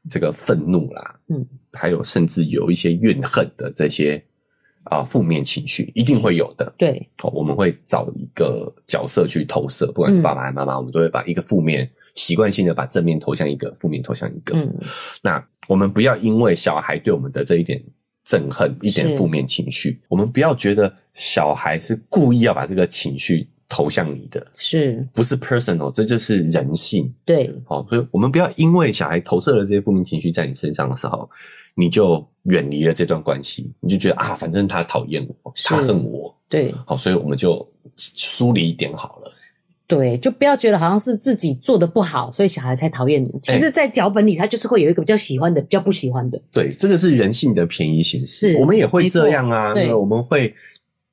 [0.09, 4.21] 这个愤怒啦，嗯，还有甚至有一些怨恨的这些
[4.83, 6.73] 啊负面情绪，一定会有的。
[6.77, 14.57] 对，哦，我们会找一个角色去投射，不管是爸爸还是妈妈，嗯，我们都会把一个负面习惯性的把正面投向一个，负面投向一个。
[14.57, 14.73] 嗯，
[15.21, 17.81] 那我们不要因为小孩对我们的这一点
[18.27, 23.47] 憎恨，一点负面情绪，我们不要觉得小孩是故意要把这个情绪。
[23.73, 25.91] 投向你的是不是 personal？
[25.91, 27.11] 这就是人性。
[27.25, 31.27] 对，好，所以我们不要因为小孩投射了这些负面情绪在你身上的时候，
[31.73, 39.31] 你就远离了这段关系，你就觉得啊，反正他讨厌我，他恨我，对，好，所以我们就疏离一点好了。
[39.87, 43.31] 对，就不要觉得好像是自己做的不好，所以小孩才讨厌你。
[43.41, 46.39] 其实，在脚本里，他就是会有一个比较喜欢的，比较不喜欢的。
[46.51, 50.53] 对，这个是人性的便宜形式，我们也会这样啊，对，我们会。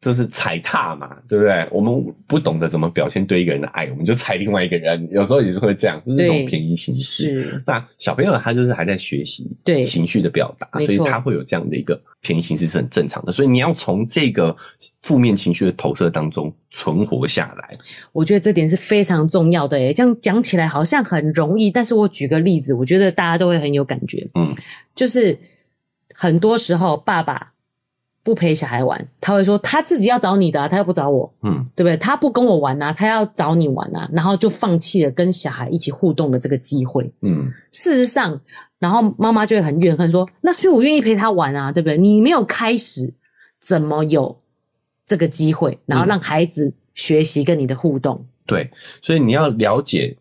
[0.01, 1.69] 就是踩踏嘛，对不对？
[1.71, 1.93] 我们
[2.27, 5.07] 不懂得怎么表现对一个人的爱，我们就踩另外一个人。
[5.11, 7.63] 有时候也是会这样，就是一种便宜形式。
[7.67, 13.31] 那小朋友他就是还在学习对情绪的表达，所以他会有这样的一个便宜形式是很正常的。
[13.31, 14.57] 所以你要从这个
[15.03, 17.77] 负面情绪的投射当中存活下来，
[18.13, 19.77] 我觉得这点是非常重要的。
[19.77, 24.27] 诶，这样讲起来好像很容易，但是我举个例子，我觉得大家都会很有感觉。
[24.35, 24.57] 嗯，
[24.95, 25.39] 就是
[26.15, 27.53] 很多时候爸爸。
[28.23, 31.97] 不陪小孩玩，他会说他自己要找你的啊，他又不找我，嗯，对不对？
[31.97, 37.51] 他不跟我玩啊，他要找你玩啊，然后就放弃了跟小孩一起互动的这个机会，嗯。
[37.73, 38.39] 事实上，
[38.79, 41.97] 然后妈妈就会很怨恨说，那所以我愿意陪他玩啊，对不对？
[41.97, 43.15] 你没有开始，
[43.61, 44.39] 怎么有
[45.07, 48.17] 这个机会，然后让孩子学习跟你的互动？
[48.17, 50.15] 嗯、对，所以你要了解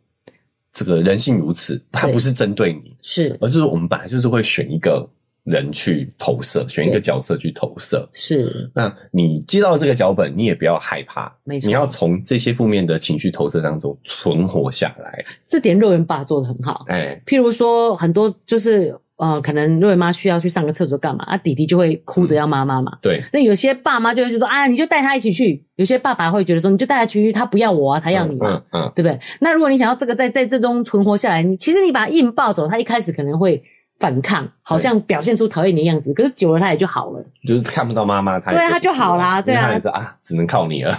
[0.72, 5.10] 这个人性如此，他不是针对你，是，而是说我们本来就是会选一个。
[5.44, 8.08] 人去投射，选一个角色去投射。
[8.14, 11.36] 是，那你接到这个脚本，你也不要害怕。
[11.44, 15.24] 没错，你要从这些负面的情绪投射当中存活下来。
[15.48, 16.86] 这点肉圆爸做的很好。
[16.88, 22.98] 哎、欸，譬如说，很多就是呃，可能肉圆妈需要去上个厕所干嘛，啊，弟弟就会哭着要妈妈嘛。
[23.02, 23.22] 对。
[23.34, 25.66] 那有些爸妈就会说啊，你就带他一起去。
[25.76, 29.20] 有些爸爸会觉得说，你就带他去，他不要我啊，他要你嘛，嗯，嗯，对不对？
[29.42, 33.64] 那如果你想要这个在在这中存活下来，你其实你把他硬抱走，他一开始可能会。
[34.00, 40.96] 反抗，好像表现出讨厌你的样子，可是久了他也就好了，就是看不到妈妈，他对他就好啦，对啊，啊，只能靠你了，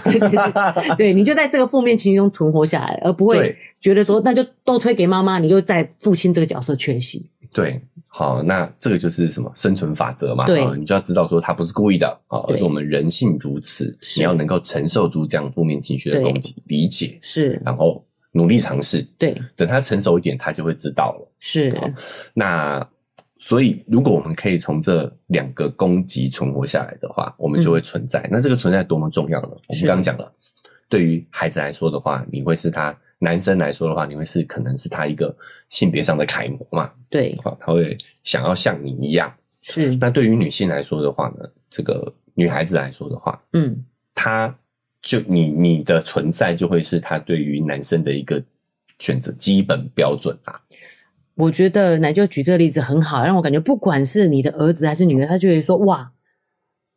[0.98, 7.26] 对，你就在这个负面情绪中存活下来，而不会觉得说那就都推给妈妈，你就在父亲这个角色缺席。
[7.52, 10.44] 对，好，那这个就是什么生存法则嘛？
[10.44, 17.18] 对，你就要知道说他不是故意的啊，而是我们人性如此，你要能够承受住这样负面情绪的攻击，理解。
[17.22, 18.04] 是，然后。
[18.32, 21.32] 努力尝试，对，等他成熟一点，他就会知道了。
[21.40, 21.72] 是，
[22.32, 22.88] 那
[23.38, 28.20] 所以，如果我们可以从这两个攻击存活下来的话，我们就会存在。
[28.24, 29.48] 嗯、那这个存在多么重要呢？
[29.68, 30.32] 我们刚刚讲了，
[30.88, 35.34] 对于孩子来说的话，你会是他；男生来说的话，你会是可能是他一个
[35.68, 36.92] 性别上的楷模嘛？
[37.08, 39.32] 对，他会想要像你一样。
[39.62, 39.96] 是。
[39.96, 41.48] 那对于女性来说的话呢？
[41.68, 44.56] 这个女孩子来说的话，嗯，她。
[45.02, 48.42] 就你你的存在就会是他对于男生的一个
[48.98, 50.60] 选择基本标准啊。
[51.36, 56.12] 我觉得奶就举这个例子很好，让我感觉不管是你的儿子还是女儿，他就会说哇，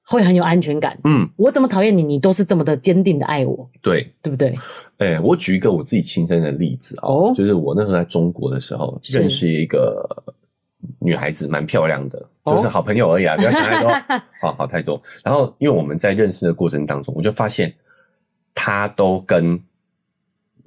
[0.05, 0.99] 会很有安全感。
[1.05, 3.69] 嗯，我怎么讨厌你，你都是这么的坚定的爱我。
[3.81, 4.49] 对，对不对？
[4.97, 10.05] 哎、欸，我举一个我自己亲身的例子哦，就是我那时候在中国的时候认识一个
[10.99, 13.89] 女孩子，蛮漂亮的，就是好朋友而已啊，不要想太多，
[14.41, 15.01] 好 好太多。
[15.23, 17.73] 然后因为我们在认识的过程当中，我就发现。
[18.53, 19.59] 他都跟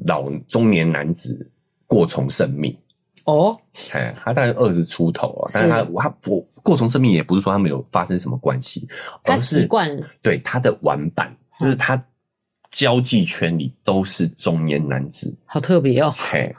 [0.07, 1.51] 老中年男子
[1.87, 2.79] 过从甚密。
[3.25, 3.59] 哦，
[3.93, 8.87] 哎，他大概二十出头啊，但是他他不过从甚密，也不是说他没有发生什么关系，
[9.25, 12.01] 他习惯对他的玩伴，就是他
[12.71, 16.55] 交际圈里都是中年男子，好特别哦，嘿，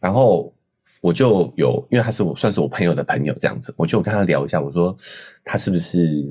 [0.00, 0.52] 然后
[1.00, 4.96] 我就有，因为他是我算是我朋友的朋友这样子，我就跟他聊一下，我说
[5.44, 6.26] 他是不是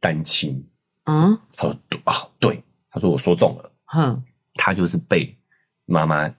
[0.00, 0.64] 单亲？
[1.04, 2.62] 嗯，他说啊，对。
[2.90, 4.22] 他说：“我说中了，哼，
[4.54, 5.36] 他就是被
[5.84, 6.32] 妈妈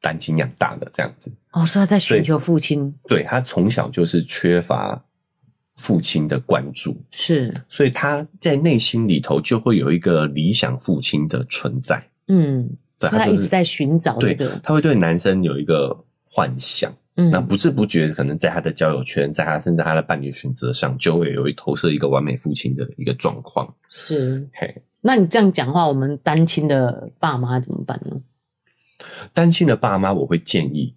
[0.00, 1.32] 单亲养大的这样子。
[1.52, 2.94] 哦，所以他在寻求父亲。
[3.08, 5.02] 对，他从小就是缺乏
[5.76, 12.06] 父亲的关注，是，所以他在内心里头就会有一个理想父亲的存在。
[12.28, 16.92] 嗯，对，他一直在寻找这个，他会对男生有一个幻想。
[17.16, 23.74] 嗯，那不知不觉可能在他的交友圈，在他甚至他的伴侣选择上，就会有一投射一个完美父亲的一个状况。
[23.88, 24.74] 是，嘿。”
[25.06, 28.16] 那你这样讲话，我们单亲的爸妈怎么办呢？
[29.34, 30.94] 单亲的爸妈，我会建议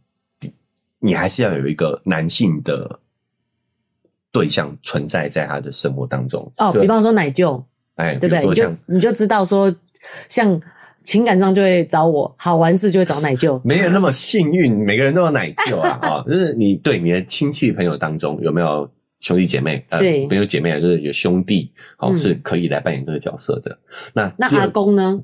[1.00, 3.00] 你还是要有一个男性的
[4.32, 6.50] 对象存在在他的生活当中。
[6.56, 7.62] 哦，比方说奶舅，
[7.96, 8.46] 哎，对不对？
[8.48, 9.76] 你就你就知道说，
[10.30, 10.58] 像
[11.04, 13.60] 情感上就会找我，好玩事就会找奶舅。
[13.66, 16.24] 没有那么幸运，每个人都有奶舅啊啊！
[16.26, 18.90] 就是你对你的亲戚朋友当中有没有？
[19.20, 20.00] 兄弟姐妹，呃，
[20.30, 23.72] 没有姐妹，就是有兄弟，哦，是可以来扮演这个角色的。
[23.72, 25.22] 嗯、那那阿公呢？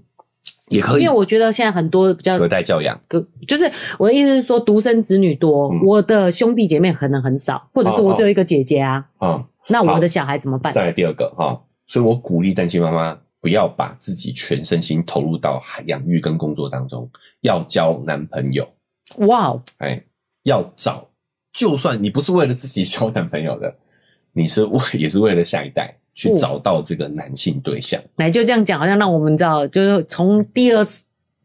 [0.70, 3.70] 也可以，因为我觉得现在很多比较隔代教养，隔就是
[4.00, 9.06] 我的意思是说，独生子女多，嗯，我的兄弟姐妹可能很少，或者是我只有一个姐姐啊。
[9.18, 10.74] 啊、哦哦，那我的小孩怎么办？
[10.74, 17.10] 再来第二个哈，所以我鼓励单亲妈妈不要把自己全身心投入到养育跟工作当中，
[17.42, 18.68] 要交男朋友。
[19.18, 20.04] 哇哦，哎，
[20.44, 21.08] 要找，
[21.52, 23.76] 就算你不是为了自己交男朋友的。
[24.34, 31.04] 你是为也是为了下一代去找到这个男性对象，来、哦、就这样讲，好像让我们知道，就是从第二次。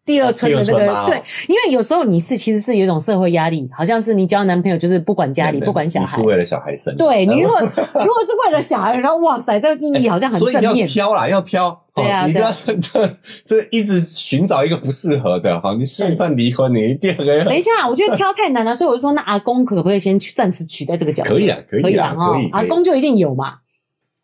[0.08, 6.96] 第二春的那个对，因为有时候你是其实是有一种社会压力，好像是你交男朋友就是不管家里不管小孩，你是为了小孩生。
[6.96, 10.62] 对，你如果 如果是为了小孩，然后哇塞，这个意义好像很正面。
[10.62, 11.78] 所以要挑啦，要挑。
[11.94, 12.50] 对啊，你不要
[12.80, 17.26] 这 这一直寻找一个不适合的，好，你算算离婚，你一定很。
[17.26, 21.30] 等一下，我觉得挑太难了，所以我就说，那阿公可不可以先暂时取代这个角色？
[21.34, 22.48] 可以啊，可以啊，可以。
[22.52, 23.54] 阿公就一定有嘛。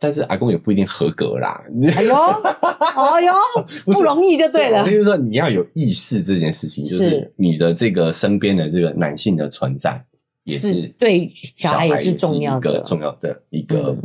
[0.04, 1.64] 但是阿公也不一定合格啦。
[1.96, 3.32] 哎呦， 哎呦，
[3.86, 4.84] 不容易就对了。
[4.84, 10.04] 就是说，你要有意识这件事情，就是你的这个身边的这个男性的存在，
[10.44, 13.96] 也是对小孩也是重要的，一个重要的一个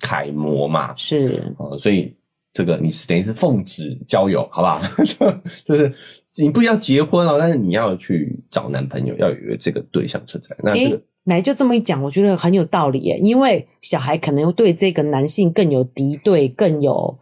[0.00, 0.96] 楷模嘛。
[0.96, 2.16] 是，哦，所以
[2.54, 4.80] 这个你是等于是奉旨交友，好不好？
[5.64, 5.92] 就是
[6.36, 10.56] 你不要结婚哦，但是你要去找男朋友，要有一个这个对象存在。
[10.62, 17.18] 那这个，奶、就这么一讲，我觉得很有道理耶，因为小孩可能对这个男性更有敌对，更有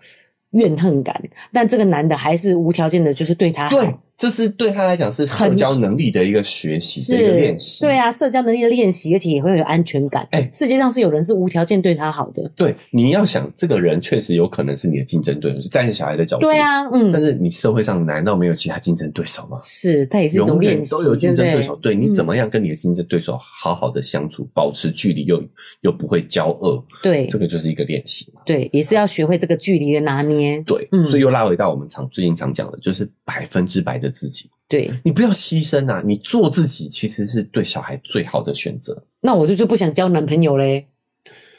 [0.53, 1.23] 怨恨感，
[1.53, 3.77] 但这个男的还是无条件的，就是对他好。
[4.21, 7.81] 这是对他来讲是社交能力的一个学习，的一个练习。
[7.83, 10.29] 对啊，社交能力的练习，而且也会有安全感。
[10.31, 12.47] 哎、欸，世界上是有人是无条件对他好的。
[12.55, 16.43] 对，你要想这个人确实有可能是你的竞争对手，是站在小孩的角度。
[16.43, 17.11] 对啊，嗯。
[17.11, 19.57] 但是你社会上难道没有其他竞争对手吗？
[19.63, 20.91] 是，他也是一种练习。
[20.91, 25.43] 都有竞争对手，对，你怎么样跟你的竞争对手好好的相处，嗯、保持距离又
[25.81, 26.85] 又不会交恶？
[27.03, 28.43] 对，这个就是一个练习嘛。
[28.45, 30.63] 对，也是要学会这个距离的拿捏。
[30.67, 34.51] 对，嗯，所以又拉回到我们常最近常讲的，就是百分之百的自己。
[34.69, 36.03] 对，你不要牺牲啊！
[36.05, 39.03] 你做自己其实是对小孩最好的选择。
[39.21, 40.87] 那我就就不想交男朋友嘞，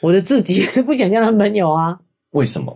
[0.00, 1.98] 我的自己是不想交男朋友啊。
[2.30, 2.74] 为什么？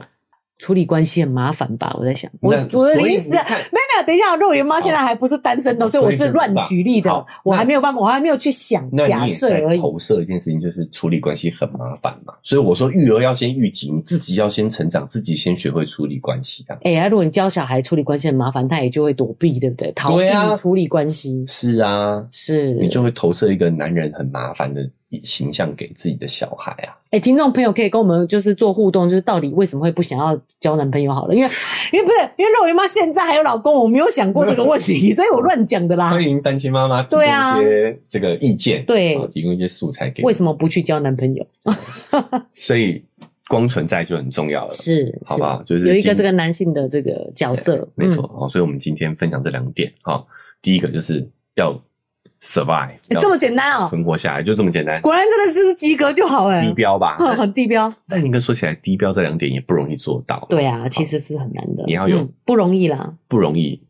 [0.59, 1.95] 处理关系很麻烦吧？
[1.99, 9.81] 我在想，我我的意思啊，没有没有，等一下，肉圆妈现在还不是单身的，所以我是乱举例的，我还没有办法，我还没有去想假设而已。
[9.81, 16.77] 投射一件事情就是处理关系很麻烦嘛，所以我说育儿要先育己，你自己要先成长，自己先学会处理关系啊。
[16.83, 19.93] 哎呀，如果你教小孩处理关系很麻烦，他也就会躲避，对不对？
[19.93, 20.25] 逃避
[20.57, 21.45] 处理关系。
[21.47, 24.81] 是啊，是你就会投射一个男人很麻烦的。
[25.23, 26.99] 形象给自己的小孩啊！
[27.05, 31.13] 哎、欸，听众朋友可以跟我们就是做互动，就是到底为什么会不想要交男朋友？
[31.13, 31.49] 好了，因为
[31.93, 36.11] 因为不是因为肉圆妈现在还有老公，我没有想过这个问题， 所以我乱讲的啦。
[36.11, 37.27] 欢迎单亲妈妈提供一
[37.63, 40.25] 些这个意见，对，提供一些素材给。
[40.25, 41.47] 为什么不去交男朋友？
[42.53, 43.03] 所以
[43.49, 45.63] 光存在就很重要了，是，好不好？
[45.63, 48.23] 就是有一个这个男性的这个角色，没错。
[48.23, 50.27] 好、嗯，所以我们今天分享这两点哈，
[50.61, 51.81] 第一个就是要。
[52.43, 55.01] survive，欸、这么简单哦，存活下来就这么简单。
[55.03, 57.91] 果然真的是及格就好哎，低标吧，很 低标。
[58.09, 60.47] 但应该说起来，低标这两点也不容易做到。
[60.49, 61.85] 对啊，其实是很难的。
[61.87, 63.81] 你要有、嗯、不容易啦，不容易。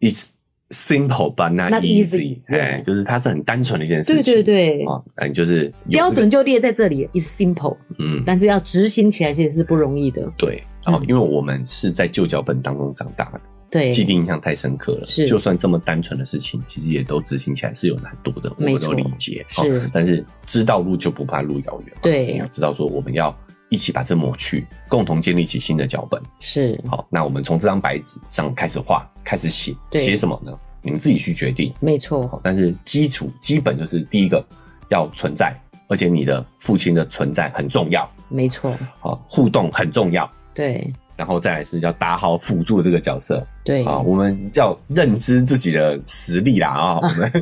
[0.00, 0.26] It's
[0.70, 2.40] simple but not, not easy。
[2.46, 4.34] 哎，就是它是很单纯的一件事情。
[4.34, 7.76] 对对对，啊，哎，就是标准就列在这里，It's simple。
[7.98, 10.30] 嗯，但是要执行起来其实是不容易的。
[10.36, 13.40] 对，然后因为我们是在旧脚本当中长大的。
[13.70, 15.06] 对，既定印象太深刻了。
[15.06, 18.52] 是，就算这么单纯的事情，其实也都执行起来是有难度的。
[18.56, 19.44] 我们都理解。
[19.48, 21.96] 是、哦，但是知道路就不怕路遥远。
[22.00, 23.36] 对，你要知道说我们要
[23.68, 26.22] 一起把这抹去，共同建立起新的脚本。
[26.40, 29.74] 是，好，那我们从这张白纸上开始画，开始写。
[29.92, 30.56] 写什么呢？
[30.80, 31.74] 你们自己去决定。
[31.80, 32.40] 没错。
[32.44, 34.44] 但是基础基本就是第一个
[34.90, 35.52] 要存在，
[35.88, 38.08] 而且你的父亲的存在很重要。
[38.28, 38.72] 没错。
[39.00, 40.30] 好，互动很重要。
[40.54, 40.92] 对。
[41.16, 43.84] 然后再来是要打好辅助这个角色，对。
[43.84, 47.32] 啊，我们要认知自己的实力啦啊， 我们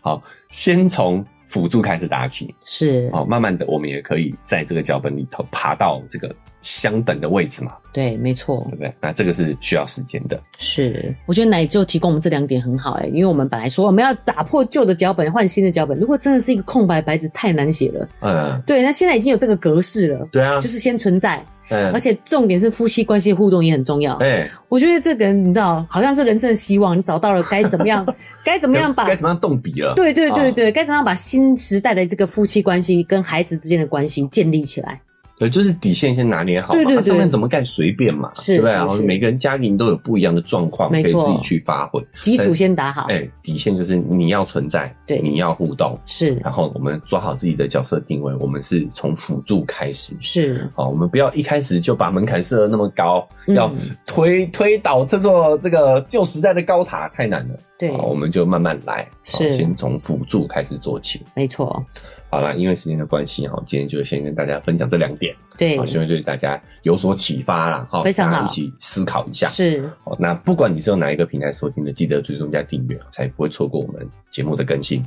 [0.00, 3.08] 好先从辅助开始打起，是。
[3.12, 8.94] 哦，慢慢的我们也可以在这个脚本里头爬到这个相等的位置嘛，对，没错，对不对？
[9.00, 21.44] 那这个是需要时间的，是，我觉得奶就提供我们这两点很好哎，因为我们本来说我们要打破旧的脚本换新的脚本，如果真的是一个空白白纸太难写了，嗯，对，那现在已经有这个格式了，对啊，就是先存在。
[21.68, 24.14] 嗯，而且重点是夫妻关系互动也很重要。
[24.16, 26.98] 哎，我觉得这个你知道，好像是人生的希望。
[26.98, 28.04] 你找到了该怎么样，
[28.44, 29.94] 该怎么样把该怎么样动笔了？
[29.94, 35.00] 对对对对，该怎么样把新时代的这个夫妻关系跟孩子之间的关系建立起来？
[35.42, 38.72] 对，就是底线先拿捏好嘛，对对对，上面怎么盖随便嘛，是，对不对？
[38.72, 42.00] 然后每个人家庭都有不一样的状况，可以自己去发挥。
[42.20, 46.36] 基础先打好，哎，底线就是你要存在，对，你要互动，是。
[46.44, 50.70] 然后我们抓好自己的角色定位，我们是从辅助开始，是。
[50.76, 53.68] 好，我们不要一开始就把门槛设的那么高，要
[54.06, 57.54] 推推倒这座这个旧时代的高塔，太难了。
[57.82, 61.84] 对，我们就慢慢来，是，先从辅助开始做起，没错。
[62.30, 69.84] 好了，因为时间的关系哈，今天就先跟大家分享这两点，对，好，希望对大家有所启发啦，哈，非常好，一起思考一下，是。
[70.04, 75.04] 好，那不管你是用哪一个平台收听的，记得追踪加订阅，才不会错过我们节目的更新。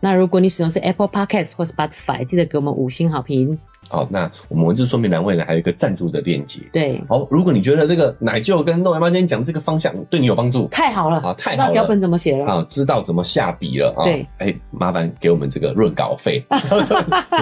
[0.00, 3.56] 那如果你使用是 Apple Podcast 或 Spotify，记得给我们五星好评。
[3.92, 6.60] 好，那我们文字说明栏位呢，还有一个赞助的链接。
[6.72, 14.02] 对，好，如果你觉得这个奶舅跟肉圆妈今天讲这个方向对你有帮助，太好了，啊，太好了，知道脚本怎么写了啊，知道怎么下笔了啊。
[14.02, 16.56] 对，哎、欸，麻烦给我们这个润稿费， 不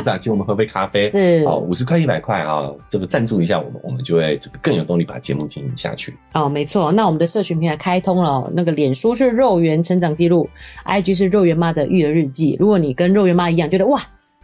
[0.02, 6.12] 是啊，请我们喝杯咖啡，是，好，五十块一百块啊，这个赞助一下我们，我们就会这个更有动力把节目经营下去。
[6.34, 10.50] 哦，没错，那我们的社群平台开通了，那个脸书是肉圆成长记录
[10.84, 12.56] ，IG 是肉圆妈的育儿日记。
[12.58, 14.00] 如果你跟肉圆妈一样觉得哇。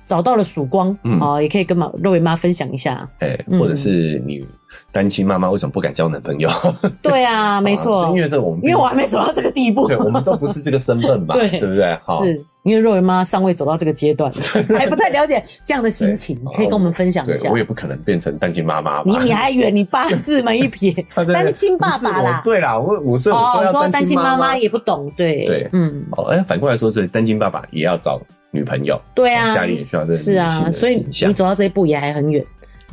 [0.07, 3.07] 找到了曙光，好，也可以跟妈肉圆妈分享一下。
[3.19, 4.47] 哎，或者是你
[4.93, 6.49] 单亲妈妈为什么不敢交男朋友？
[7.03, 11.99] 对啊， 没错，因为这我们因为我还没走到这个地步，对，我们都不是这个身份嘛， 对，对不对？
[12.21, 14.31] 是因为肉圆妈尚未走到这个阶段，
[14.77, 17.49] 还不太了解这样的心情，可以跟我们分享一下。
[17.51, 20.93] 我也不可能变成单亲妈妈，你你还远，你八字门一撇，
[21.33, 22.41] 单亲爸爸啦。
[22.45, 28.21] 对啦，我五岁我说单亲妈妈也不懂，对对，嗯，哦，哎，反过来说，是单亲爸爸也要找。
[28.57, 32.45] 女朋友，对啊，家里也需要这个女性的形象，所以你走到这一步也还很远，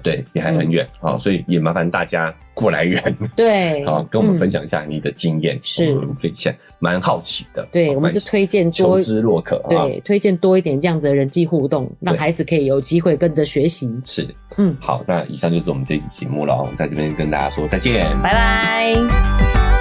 [0.03, 3.01] 对，也还很远啊，所以也麻烦大家过来人，
[3.35, 19.72] 对， 好，跟我们分享一下你的经验，是，非常蛮好奇的，对，我们是推荐求知若渴，对，推荐多一点这样子的人际互动，让孩子可以有机会跟着学习，是，嗯，好，那以上就是我们这一期节目了，我们在这边跟大家说再见，拜拜。